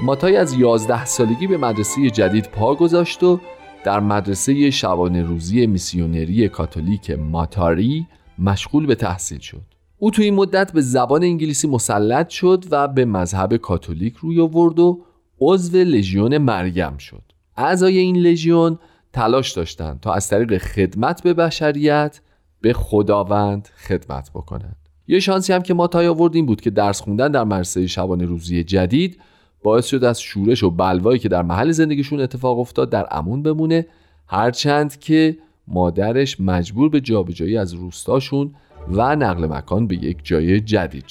ماتای 0.00 0.36
از 0.36 0.52
11 0.52 1.04
سالگی 1.04 1.46
به 1.46 1.56
مدرسه 1.56 2.10
جدید 2.10 2.44
پا 2.44 2.74
گذاشت 2.74 3.22
و 3.22 3.40
در 3.84 4.00
مدرسه 4.00 4.70
شبانه 4.70 5.22
روزی 5.22 5.66
میسیونری 5.66 6.48
کاتولیک 6.48 7.10
ماتاری 7.10 8.06
مشغول 8.38 8.86
به 8.86 8.94
تحصیل 8.94 9.38
شد. 9.38 9.62
او 9.98 10.10
تو 10.10 10.22
این 10.22 10.34
مدت 10.34 10.72
به 10.72 10.80
زبان 10.80 11.22
انگلیسی 11.22 11.68
مسلط 11.68 12.28
شد 12.28 12.64
و 12.70 12.88
به 12.88 13.04
مذهب 13.04 13.56
کاتولیک 13.56 14.16
روی 14.16 14.40
آورد 14.40 14.78
و 14.78 15.04
عضو 15.40 15.76
لژیون 15.76 16.38
مریم 16.38 16.96
شد. 16.96 17.22
اعضای 17.56 17.98
این 17.98 18.16
لژیون 18.16 18.78
تلاش 19.12 19.52
داشتند 19.52 20.00
تا 20.00 20.12
از 20.12 20.28
طریق 20.28 20.58
خدمت 20.58 21.22
به 21.22 21.34
بشریت 21.34 22.20
به 22.60 22.72
خداوند 22.72 23.68
خدمت 23.88 24.30
بکنند. 24.34 24.76
یه 25.08 25.20
شانسی 25.20 25.52
هم 25.52 25.62
که 25.62 25.74
ماتای 25.74 26.06
آورد 26.06 26.34
این 26.34 26.46
بود 26.46 26.60
که 26.60 26.70
درس 26.70 27.00
خوندن 27.00 27.30
در 27.30 27.44
مدرسه 27.44 27.86
شبانه 27.86 28.24
روزی 28.24 28.64
جدید 28.64 29.20
باعث 29.68 29.86
شد 29.86 30.04
از 30.04 30.20
شورش 30.20 30.62
و 30.62 30.70
بلوایی 30.70 31.18
که 31.18 31.28
در 31.28 31.42
محل 31.42 31.70
زندگیشون 31.70 32.20
اتفاق 32.20 32.58
افتاد 32.58 32.90
در 32.90 33.06
امون 33.10 33.42
بمونه 33.42 33.86
هرچند 34.26 34.98
که 34.98 35.38
مادرش 35.66 36.40
مجبور 36.40 36.88
به 36.88 37.00
جابجایی 37.00 37.56
از 37.56 37.74
روستاشون 37.74 38.54
و 38.90 39.16
نقل 39.16 39.46
مکان 39.46 39.86
به 39.86 39.94
یک 39.94 40.18
جای 40.22 40.60
جدید 40.60 41.04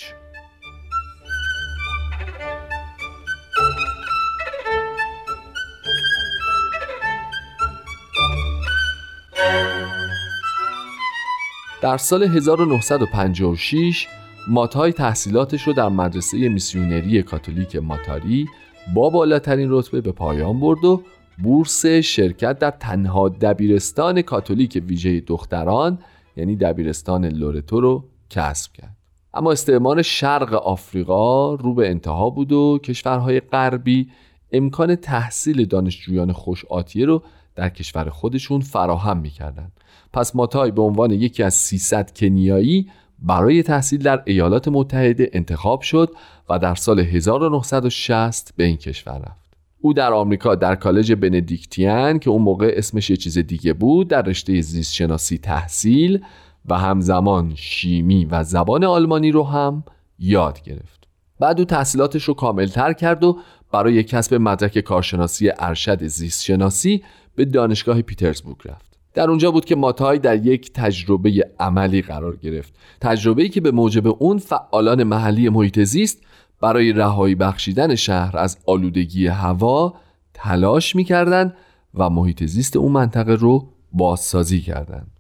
در 11.82 11.98
سال 11.98 12.24
1956 12.24 14.08
ماتای 14.50 14.92
تحصیلاتش 14.92 15.62
رو 15.62 15.74
در 15.74 15.90
مدرسه 15.90 16.50
میسیونری 16.50 17.24
کاتولیک 17.24 17.76
ماتاری 17.76 18.46
با 18.94 19.10
بالاترین 19.10 19.68
رتبه 19.72 20.02
به 20.02 20.12
پایان 20.12 20.60
برد 20.60 20.86
و 20.86 21.04
بورس 21.44 21.86
شرکت 21.86 22.60
در 22.60 22.72
تنها 22.72 23.30
دبیرستان 23.30 24.22
کاتولیک 24.22 24.84
ویژه 24.88 25.20
دختران 25.20 26.00
یعنی 26.38 26.56
دبیرستان 26.56 27.26
لورتو 27.26 27.82
رو 27.82 28.04
کسب 28.30 28.74
کرد 28.74 28.98
اما 29.34 29.52
استعمار 29.52 30.02
شرق 30.02 30.54
آفریقا 30.54 31.54
رو 31.56 31.74
به 31.74 31.90
انتها 31.90 32.30
بود 32.30 32.52
و 32.52 32.80
کشورهای 32.84 33.40
غربی 33.40 34.10
امکان 34.52 34.96
تحصیل 34.96 35.66
دانشجویان 35.66 36.32
خوش 36.32 36.66
آتیه 36.66 37.06
رو 37.06 37.24
در 37.56 37.70
کشور 37.70 38.10
خودشون 38.10 38.62
فراهم 38.62 39.18
می‌کردند. 39.18 39.72
پس 40.14 40.36
ماتای 40.36 40.72
به 40.72 40.82
عنوان 40.82 41.12
یکی 41.12 41.44
از 41.44 41.54
300 41.54 42.12
کنیایی 42.12 42.90
برای 43.20 43.64
تحصیل 43.64 44.04
در 44.04 44.22
ایالات 44.26 44.68
متحده 44.68 45.30
انتخاب 45.34 45.82
شد 45.82 46.12
و 46.50 46.60
در 46.60 46.76
سال 46.76 47.00
1960 47.00 48.54
به 48.56 48.64
این 48.64 48.78
کشور 48.78 49.18
رفت. 49.18 49.48
او 49.82 49.94
در 49.94 50.14
آمریکا 50.14 50.56
در 50.56 50.76
کالج 50.76 51.14
بندیکتیان 51.14 52.20
که 52.20 52.30
اون 52.30 52.42
موقع 52.42 52.74
اسمش 52.76 53.10
یه 53.10 53.18
چیز 53.18 53.38
دیگه 53.38 53.74
بود 53.74 54.08
در 54.08 54.22
رشته 54.22 54.62
زیست 54.62 54.94
شناسی 54.94 55.38
تحصیل 55.38 56.26
و 56.66 56.78
همزمان 56.78 57.54
شیمی 57.56 58.26
و 58.26 58.44
زبان 58.44 58.84
آلمانی 58.84 59.32
رو 59.32 59.44
هم 59.44 59.84
یاد 60.20 60.62
گرفت. 60.62 61.08
بعد 61.40 61.60
او 61.60 61.66
تحصیلاتش 61.66 62.24
رو 62.24 62.34
کاملتر 62.34 62.94
کرد 62.94 63.24
و 63.24 63.40
برای 63.72 64.04
کسب 64.04 64.34
مدرک 64.34 64.80
کارشناسی 64.80 65.52
ارشد 65.60 66.08
زیست 66.08 66.44
شناسی 66.44 67.04
به 67.36 67.46
دانشگاه 67.46 68.02
پیترزبورگ 68.02 68.58
رفت 68.66 68.97
در 69.18 69.30
اونجا 69.30 69.52
بود 69.52 69.66
که 69.66 69.76
ماتای 69.76 70.20
در 70.20 70.46
یک 70.46 70.74
تجربه 70.74 71.50
عملی 71.60 72.02
قرار 72.02 72.36
گرفت. 72.36 72.74
تجربه‌ای 73.02 73.50
که 73.50 73.62
به 73.62 73.72
موجب 73.72 74.08
اون 74.08 74.38
فعالان 74.38 75.04
محلی 75.04 75.50
محیط 75.50 75.80
زیست 75.80 76.24
برای 76.62 76.94
رهایی 76.94 77.36
بخشیدن 77.36 77.96
شهر 77.96 78.38
از 78.38 78.58
آلودگی 78.66 79.28
هوا 79.28 79.94
تلاش 80.34 80.96
می‌کردند 80.96 81.54
و 81.94 82.10
محیط 82.10 82.44
زیست 82.44 82.76
اون 82.76 82.92
منطقه 82.92 83.36
رو 83.36 83.70
بازسازی 83.94 84.62
کردند. 84.62 85.12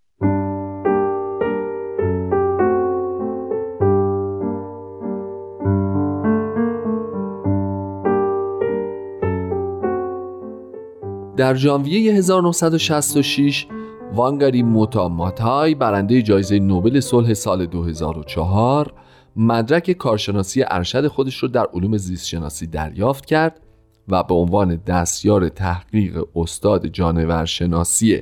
در 11.37 11.55
ژانویه 11.55 12.13
1966 12.13 13.67
وانگاری 14.13 14.63
موتا 14.63 15.07
ماتای 15.09 15.75
برنده 15.75 16.21
جایزه 16.21 16.59
نوبل 16.59 16.99
صلح 16.99 17.33
سال 17.33 17.65
2004 17.65 18.93
مدرک 19.35 19.91
کارشناسی 19.91 20.63
ارشد 20.67 21.07
خودش 21.07 21.37
رو 21.37 21.47
در 21.47 21.67
علوم 21.73 21.97
زیستشناسی 21.97 22.67
دریافت 22.67 23.25
کرد 23.25 23.61
و 24.07 24.23
به 24.23 24.33
عنوان 24.33 24.75
دستیار 24.75 25.49
تحقیق 25.49 26.23
استاد 26.35 26.87
جانورشناسی 26.87 28.21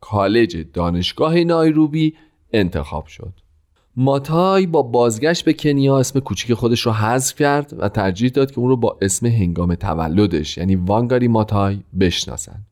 کالج 0.00 0.66
دانشگاه 0.72 1.34
نایروبی 1.34 2.14
انتخاب 2.52 3.06
شد. 3.06 3.32
ماتای 3.96 4.66
با 4.66 4.82
بازگشت 4.82 5.44
به 5.44 5.52
کنیا 5.52 5.98
اسم 5.98 6.20
کوچیک 6.20 6.54
خودش 6.54 6.80
رو 6.80 6.92
حذف 6.92 7.34
کرد 7.34 7.74
و 7.78 7.88
ترجیح 7.88 8.30
داد 8.30 8.50
که 8.50 8.58
اون 8.58 8.68
رو 8.68 8.76
با 8.76 8.98
اسم 9.02 9.26
هنگام 9.26 9.74
تولدش 9.74 10.58
یعنی 10.58 10.76
وانگاری 10.76 11.28
ماتای 11.28 11.78
بشناسن 12.00 12.66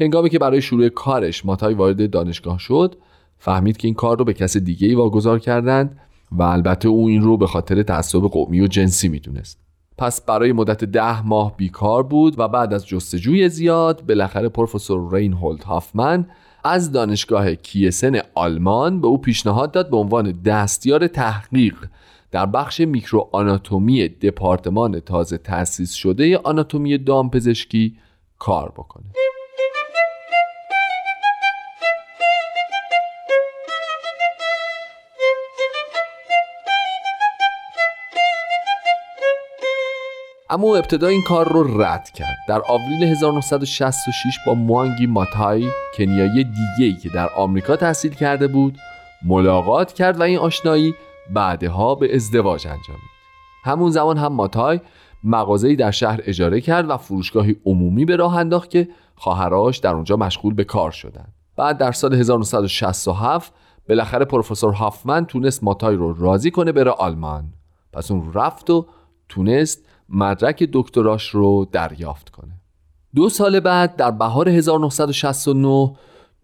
هنگامی 0.00 0.30
که 0.30 0.38
برای 0.38 0.62
شروع 0.62 0.88
کارش 0.88 1.46
ماتای 1.46 1.74
وارد 1.74 2.10
دانشگاه 2.10 2.58
شد 2.58 2.96
فهمید 3.38 3.76
که 3.76 3.88
این 3.88 3.94
کار 3.94 4.18
رو 4.18 4.24
به 4.24 4.34
کس 4.34 4.56
دیگه 4.56 4.88
ای 4.88 4.94
واگذار 4.94 5.38
کردند 5.38 5.98
و 6.32 6.42
البته 6.42 6.88
او 6.88 7.06
این 7.08 7.22
رو 7.22 7.36
به 7.36 7.46
خاطر 7.46 7.82
تعصب 7.82 8.20
قومی 8.20 8.60
و 8.60 8.66
جنسی 8.66 9.08
می‌دونست. 9.08 9.58
پس 9.98 10.20
برای 10.20 10.52
مدت 10.52 10.84
ده 10.84 11.26
ماه 11.26 11.56
بیکار 11.56 12.02
بود 12.02 12.34
و 12.38 12.48
بعد 12.48 12.74
از 12.74 12.86
جستجوی 12.86 13.48
زیاد 13.48 14.06
بالاخره 14.06 14.48
پروفسور 14.48 15.14
رینهولد 15.14 15.62
هافمن 15.62 16.26
از 16.64 16.92
دانشگاه 16.92 17.54
کیسن 17.54 18.20
آلمان 18.34 19.00
به 19.00 19.06
او 19.06 19.18
پیشنهاد 19.18 19.72
داد 19.72 19.90
به 19.90 19.96
عنوان 19.96 20.32
دستیار 20.32 21.06
تحقیق 21.06 21.74
در 22.30 22.46
بخش 22.46 22.80
میکرو 22.80 23.28
آناتومی 23.32 24.08
دپارتمان 24.08 25.00
تازه 25.00 25.38
تأسیس 25.38 25.92
شده 25.92 26.38
آناتومی 26.38 26.98
دامپزشکی 26.98 27.96
کار 28.38 28.72
بکنه. 28.76 29.04
اما 40.52 40.66
او 40.66 40.76
ابتدا 40.76 41.06
این 41.06 41.22
کار 41.22 41.52
رو 41.52 41.82
رد 41.82 42.10
کرد. 42.10 42.36
در 42.48 42.62
آوریل 42.68 43.02
1966 43.02 44.38
با 44.46 44.54
موانگی 44.54 45.06
ماتای 45.06 45.68
کنیایی 45.96 46.44
دیگه‌ای 46.44 46.96
که 47.02 47.08
در 47.08 47.28
آمریکا 47.36 47.76
تحصیل 47.76 48.14
کرده 48.14 48.48
بود 48.48 48.78
ملاقات 49.24 49.92
کرد 49.92 50.20
و 50.20 50.22
این 50.22 50.38
آشنایی 50.38 50.94
بعدها 51.30 51.94
به 51.94 52.14
ازدواج 52.14 52.66
انجامید. 52.66 53.10
همون 53.64 53.90
زمان 53.90 54.18
هم 54.18 54.32
ماتای 54.32 54.80
مغازه‌ای 55.24 55.76
در 55.76 55.90
شهر 55.90 56.20
اجاره 56.24 56.60
کرد 56.60 56.90
و 56.90 56.96
فروشگاهی 56.96 57.56
عمومی 57.66 58.04
به 58.04 58.16
راه 58.16 58.36
انداخت 58.36 58.70
که 58.70 58.88
خواهراش 59.14 59.78
در 59.78 59.94
اونجا 59.94 60.16
مشغول 60.16 60.54
به 60.54 60.64
کار 60.64 60.90
شدند. 60.90 61.32
بعد 61.56 61.78
در 61.78 61.92
سال 61.92 62.14
1967 62.14 63.52
بالاخره 63.88 64.24
پروفسور 64.24 64.72
هافمن 64.72 65.24
تونست 65.24 65.64
ماتای 65.64 65.96
رو 65.96 66.12
راضی 66.12 66.50
کنه 66.50 66.72
بره 66.72 66.90
آلمان. 66.90 67.44
پس 67.92 68.10
اون 68.10 68.32
رفت 68.32 68.70
و 68.70 68.86
تونست 69.28 69.84
مدرک 70.08 70.68
دکتراش 70.72 71.28
رو 71.28 71.66
دریافت 71.72 72.30
کنه. 72.30 72.52
دو 73.14 73.28
سال 73.28 73.60
بعد 73.60 73.96
در 73.96 74.10
بهار 74.10 74.48
1969 74.48 75.92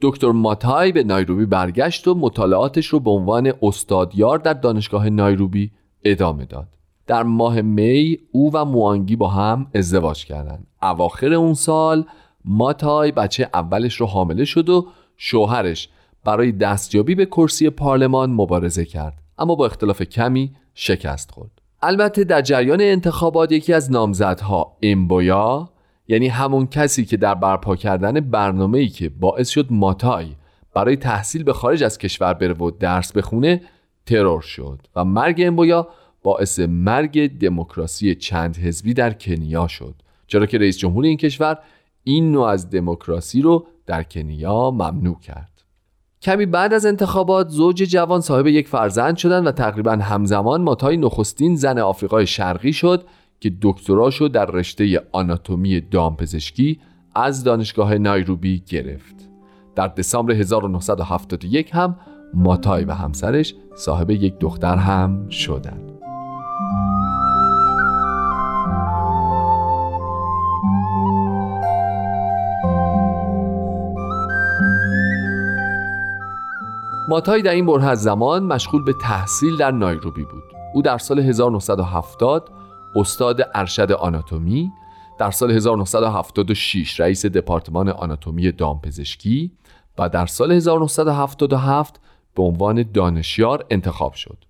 دکتر 0.01 0.31
ماتای 0.31 0.93
به 0.93 1.05
نایروبی 1.05 1.47
برگشت 1.47 2.09
و 2.09 2.15
مطالعاتش 2.15 2.87
رو 2.87 3.01
به 3.01 3.11
عنوان 3.11 3.53
استادیار 3.63 4.39
در 4.39 4.53
دانشگاه 4.53 5.11
نایروبی 5.11 5.71
ادامه 6.05 6.45
داد. 6.45 6.69
در 7.07 7.23
ماه 7.23 7.61
می 7.61 8.19
او 8.33 8.53
و 8.53 8.65
موانگی 8.65 9.17
با 9.17 9.29
هم 9.29 9.67
ازدواج 9.75 10.25
کردند. 10.25 10.67
اواخر 10.83 11.33
اون 11.33 11.55
سال 11.55 12.05
ماتای 12.45 13.13
بچه 13.13 13.51
اولش 13.55 13.95
رو 13.95 14.07
حامله 14.07 14.45
شد 14.45 14.69
و 14.69 14.87
شوهرش 15.17 15.89
برای 16.25 16.53
دستیابی 16.53 17.15
به 17.15 17.27
کرسی 17.27 17.71
پارلمان 17.71 18.31
مبارزه 18.31 18.85
کرد. 18.85 19.19
اما 19.39 19.55
با 19.55 19.67
اختلاف 19.67 20.03
کمی 20.03 20.53
شکست 20.75 21.31
خورد. 21.31 21.58
البته 21.83 22.25
در 22.25 22.41
جریان 22.41 22.81
انتخابات 22.81 23.53
یکی 23.53 23.73
از 23.73 23.93
نامزدها 23.93 24.77
امبویا 24.83 25.71
یعنی 26.09 26.29
همون 26.29 26.67
کسی 26.67 27.05
که 27.05 27.17
در 27.17 27.35
برپا 27.35 27.77
کردن 27.77 28.21
برنامه 28.21 28.79
ای 28.79 28.89
که 28.89 29.09
باعث 29.09 29.49
شد 29.49 29.67
ماتای 29.71 30.27
برای 30.75 30.97
تحصیل 30.97 31.43
به 31.43 31.53
خارج 31.53 31.85
از 31.85 31.99
کشور 31.99 32.35
بره 32.35 32.55
و 32.55 32.71
درس 32.71 33.13
بخونه 33.13 33.61
ترور 34.07 34.41
شد 34.41 34.81
و 34.97 35.05
مرگ 35.05 35.43
امبویا 35.47 35.89
باعث 36.23 36.61
مرگ 36.61 37.39
دموکراسی 37.39 38.15
چند 38.15 38.57
حزبی 38.57 38.95
در 38.95 39.13
کنیا 39.13 39.67
شد. 39.67 39.95
چرا 40.27 40.47
که 40.47 40.59
رئیس 40.59 40.79
جمهور 40.79 41.05
این 41.05 41.17
کشور 41.17 41.59
این 42.05 42.33
نوع 42.33 42.47
از 42.47 42.71
دموکراسی 42.71 43.43
رو 43.43 43.67
در 43.87 44.03
کنیا 44.03 44.71
ممنوع 44.71 45.21
کرد. 45.21 45.58
کمی 46.23 46.47
بعد 46.47 46.73
از 46.75 46.87
انتخابات 46.87 47.49
زوج 47.49 47.77
جوان 47.77 48.21
صاحب 48.21 48.47
یک 48.47 48.69
فرزند 48.69 49.17
شدند 49.17 49.47
و 49.47 49.53
تقریبا 49.53 49.93
همزمان 49.93 50.63
ماتای 50.63 50.97
نخستین 50.97 51.57
زن 51.57 51.79
آفریقای 51.79 52.27
شرقی 52.27 52.73
شد 52.73 53.05
که 53.41 53.53
دکتراشو 53.63 54.29
در 54.29 54.47
رشته 54.47 55.03
آناتومی 55.13 55.81
دامپزشکی 55.81 56.81
از 57.15 57.45
دانشگاه 57.45 57.99
نایروبی 57.99 58.63
گرفت. 58.67 59.29
در 59.75 59.89
دسامبر 59.89 60.33
1971 60.33 61.71
هم 61.75 61.97
ماتای 62.35 62.85
و 62.85 62.93
همسرش 62.93 63.55
صاحب 63.77 64.11
یک 64.11 64.39
دختر 64.39 64.77
هم 64.77 65.29
شدند 65.29 65.98
ماتای 77.09 77.43
در 77.43 77.55
این 77.55 77.67
بره 77.67 77.85
از 77.85 78.03
زمان 78.03 78.43
مشغول 78.43 78.85
به 78.85 78.95
تحصیل 79.03 79.57
در 79.57 79.71
نایروبی 79.71 80.25
بود. 80.25 80.43
او 80.75 80.83
در 80.83 80.99
سال 80.99 81.19
1970 81.19 82.51
استاد 82.97 83.49
ارشد 83.55 83.93
آناتومی 83.93 84.73
در 85.19 85.31
سال 85.31 85.51
1976 85.51 87.01
رئیس 87.01 87.27
دپارتمان 87.27 87.89
آناتومی 87.89 88.53
دامپزشکی 88.53 89.53
و 89.99 90.09
در 90.09 90.27
سال 90.27 90.53
1977 90.53 92.01
به 92.35 92.43
عنوان 92.43 92.85
دانشیار 92.95 93.65
انتخاب 93.71 94.13
شد. 94.13 94.45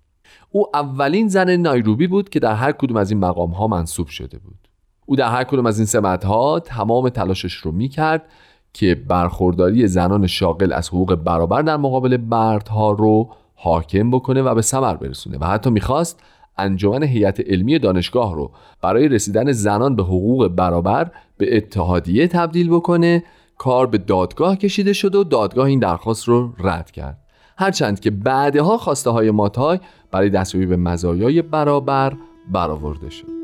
او 0.51 0.67
اولین 0.73 1.27
زن 1.27 1.55
نایروبی 1.55 2.07
بود 2.07 2.29
که 2.29 2.39
در 2.39 2.55
هر 2.55 2.71
کدوم 2.71 2.97
از 2.97 3.11
این 3.11 3.19
مقام 3.19 3.51
ها 3.51 3.67
منصوب 3.67 4.07
شده 4.07 4.37
بود. 4.39 4.67
او 5.05 5.15
در 5.15 5.31
هر 5.31 5.43
کدوم 5.43 5.65
از 5.65 5.79
این 5.79 5.85
سمت 5.85 6.25
ها 6.25 6.59
تمام 6.59 7.09
تلاشش 7.09 7.53
رو 7.53 7.71
می 7.71 7.89
کرد 7.89 8.25
که 8.73 8.95
برخورداری 8.95 9.87
زنان 9.87 10.27
شاغل 10.27 10.73
از 10.73 10.89
حقوق 10.89 11.15
برابر 11.15 11.61
در 11.61 11.77
مقابل 11.77 12.17
مردها 12.17 12.91
رو 12.91 13.29
حاکم 13.55 14.11
بکنه 14.11 14.41
و 14.41 14.55
به 14.55 14.61
ثمر 14.61 14.95
برسونه 14.95 15.37
و 15.37 15.45
حتی 15.45 15.69
می‌خواست 15.69 16.19
انجمن 16.57 17.03
هیئت 17.03 17.39
علمی 17.39 17.79
دانشگاه 17.79 18.35
رو 18.35 18.51
برای 18.81 19.07
رسیدن 19.07 19.51
زنان 19.51 19.95
به 19.95 20.03
حقوق 20.03 20.47
برابر 20.47 21.11
به 21.37 21.57
اتحادیه 21.57 22.27
تبدیل 22.27 22.69
بکنه 22.69 23.23
کار 23.57 23.87
به 23.87 23.97
دادگاه 23.97 24.55
کشیده 24.55 24.93
شد 24.93 25.15
و 25.15 25.23
دادگاه 25.23 25.65
این 25.65 25.79
درخواست 25.79 26.27
رو 26.27 26.53
رد 26.59 26.91
کرد. 26.91 27.17
هرچند 27.57 27.99
که 27.99 28.11
بعدها 28.11 28.77
خواسته 28.77 29.09
های 29.09 29.31
ماتای 29.31 29.79
برای 30.11 30.29
دستیابی 30.29 30.65
به 30.65 30.77
مزایای 30.77 31.41
برابر 31.41 32.13
برآورده 32.51 33.09
شد. 33.09 33.39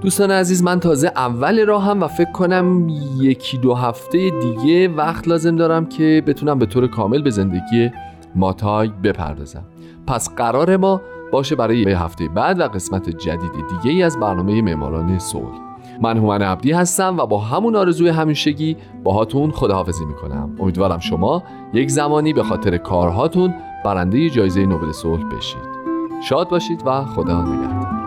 دوستان 0.00 0.30
عزیز 0.30 0.62
من 0.62 0.80
تازه 0.80 1.12
اول 1.16 1.66
راهم 1.66 2.02
و 2.02 2.08
فکر 2.08 2.32
کنم 2.32 2.88
یکی 3.20 3.58
دو 3.58 3.74
هفته 3.74 4.30
دیگه 4.30 4.88
وقت 4.88 5.28
لازم 5.28 5.56
دارم 5.56 5.86
که 5.86 6.22
بتونم 6.26 6.58
به 6.58 6.66
طور 6.66 6.86
کامل 6.86 7.22
به 7.22 7.30
زندگی 7.30 7.90
ماتای 8.34 8.90
بپردازم. 9.02 9.64
پس 10.06 10.34
قرار 10.34 10.76
ما 10.76 11.00
باشه 11.32 11.56
برای 11.56 11.92
هفته 11.92 12.28
بعد 12.28 12.60
و 12.60 12.62
قسمت 12.62 13.10
جدید 13.10 13.52
دیگه 13.70 13.96
ای 13.96 14.02
از 14.02 14.20
برنامه 14.20 14.62
معماران 14.62 15.18
صلح. 15.18 15.60
من 16.02 16.16
هومن 16.16 16.42
عبدی 16.42 16.72
هستم 16.72 17.18
و 17.18 17.26
با 17.26 17.38
همون 17.38 17.76
آرزوی 17.76 18.08
همیشگی 18.08 18.76
باهاتون 19.04 19.50
خداحافظی 19.50 20.04
می‌کنم. 20.04 20.56
امیدوارم 20.60 20.98
شما 20.98 21.42
یک 21.74 21.90
زمانی 21.90 22.32
به 22.32 22.42
خاطر 22.42 22.76
کارهاتون 22.76 23.54
برنده 23.84 24.30
جایزه 24.30 24.66
نوبل 24.66 24.92
صلح 24.92 25.24
بشید. 25.36 25.70
شاد 26.22 26.48
باشید 26.48 26.82
و 26.86 27.04
خدا 27.04 27.42
نگهدار. 27.42 27.99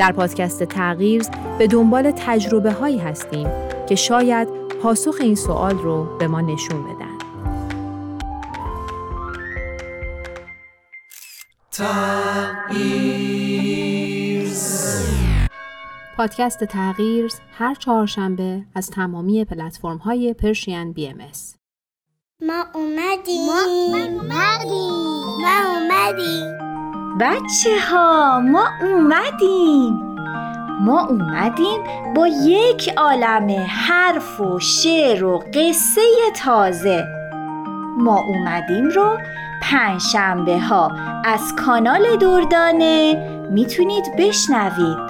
در 0.00 0.12
پادکست 0.12 0.64
تغییر 0.64 1.22
به 1.58 1.66
دنبال 1.66 2.10
تجربه 2.10 2.72
هایی 2.72 2.98
هستیم 2.98 3.48
که 3.88 3.94
شاید 3.94 4.48
پاسخ 4.82 5.16
این 5.20 5.34
سوال 5.34 5.78
رو 5.78 6.18
به 6.18 6.28
ما 6.28 6.40
نشون 6.40 6.84
بدن. 6.84 7.18
پادکست 16.16 16.64
تغییر 16.64 17.32
هر 17.58 17.74
چهارشنبه 17.74 18.62
از 18.74 18.90
تمامی 18.90 19.44
پلتفرم 19.44 19.96
های 19.96 20.34
پرشین 20.34 20.92
بی 20.92 21.08
ام 21.08 21.20
اس. 21.30 21.56
ما 22.46 22.64
اومدیم 22.74 23.46
ما 23.46 23.62
اومدیم 23.68 24.92
ما 25.42 25.60
اومدیم 25.74 26.79
بچه 27.18 27.70
ها 27.90 28.40
ما 28.40 28.64
اومدیم. 28.82 30.16
ما 30.80 31.06
اومدیم 31.06 31.80
با 32.14 32.26
یک 32.26 32.92
عالم 32.96 33.50
حرف 33.68 34.40
و 34.40 34.58
شعر 34.58 35.24
و 35.24 35.38
قصه 35.54 36.00
تازه. 36.36 37.04
ما 37.98 38.18
اومدیم 38.18 38.84
رو 38.84 39.18
پنجشنبه 39.62 40.60
ها 40.60 40.92
از 41.24 41.54
کانال 41.56 42.16
دردانه. 42.16 43.14
می‌تونید 43.50 44.04
بشنوید. 44.18 45.09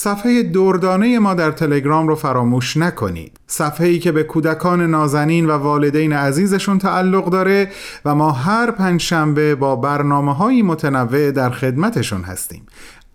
صفحه 0.00 0.42
دردانه 0.42 1.18
ما 1.18 1.34
در 1.34 1.50
تلگرام 1.50 2.08
رو 2.08 2.14
فراموش 2.14 2.76
نکنید. 2.76 3.36
صفحه 3.46 3.86
ای 3.86 3.98
که 3.98 4.12
به 4.12 4.22
کودکان 4.22 4.82
نازنین 4.90 5.46
و 5.46 5.50
والدین 5.50 6.12
عزیزشون 6.12 6.78
تعلق 6.78 7.30
داره 7.30 7.70
و 8.04 8.14
ما 8.14 8.30
هر 8.30 8.70
پنجشنبه 8.70 9.54
با 9.54 9.76
برنامه 9.76 10.34
های 10.34 10.62
متنوع 10.62 11.30
در 11.30 11.50
خدمتشون 11.50 12.22
هستیم. 12.22 12.66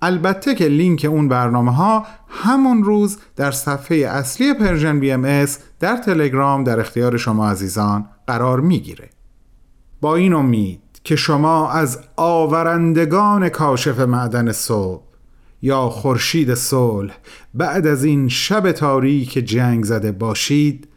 البته 0.02 0.56
که 0.56 0.66
لینک 0.66 1.06
اون 1.10 1.28
برنامه 1.28 1.76
ها 1.76 2.06
همون 2.30 2.84
روز 2.84 3.18
در 3.36 3.52
صفحه 3.52 3.98
اصلی 3.98 4.54
Persian 4.54 5.00
BMS 5.00 5.60
در 5.80 5.98
تلگرام 5.98 6.64
در 6.64 6.80
اختیار 6.80 7.18
شما 7.18 7.50
عزیزان 7.50 8.06
قرار 8.28 8.60
می‌گیره. 8.60 9.10
با 10.02 10.16
این 10.16 10.34
امید 10.34 10.82
که 11.04 11.16
شما 11.16 11.72
از 11.72 12.00
آورندگان 12.16 13.50
کاشف 13.50 14.00
معدن 14.00 14.52
صبح 14.52 15.13
یا 15.66 15.90
خورشید 15.90 16.54
صلح 16.54 17.14
بعد 17.54 17.88
از 17.88 18.04
این 18.04 18.30
شب 18.30 18.72
تاریک 18.72 19.34
جنگ 19.34 19.84
زده 19.84 20.12
باشید. 20.12 20.88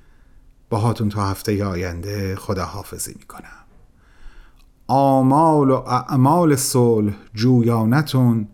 باهاتون 0.70 1.08
تا 1.08 1.26
هفته 1.26 1.64
آینده 1.64 2.36
خداحافظی 2.36 3.14
می‌کنم. 3.18 3.64
آمال 4.86 5.70
و 5.70 5.74
اعمال 5.74 6.56
صلح 6.56 7.12
جویانتون 7.34 8.48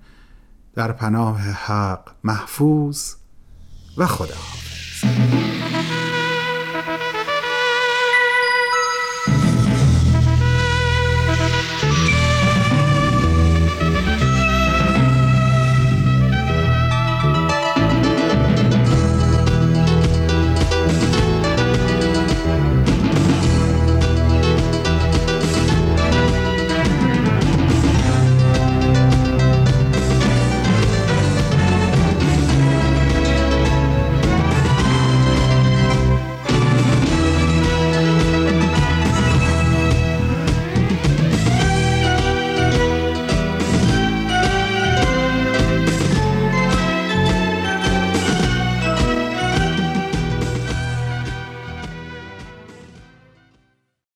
در 0.75 0.93
پناه 0.93 1.41
حق 1.41 2.09
محفوظ 2.25 3.15
و 3.97 4.07
خداحافظ. 4.07 5.42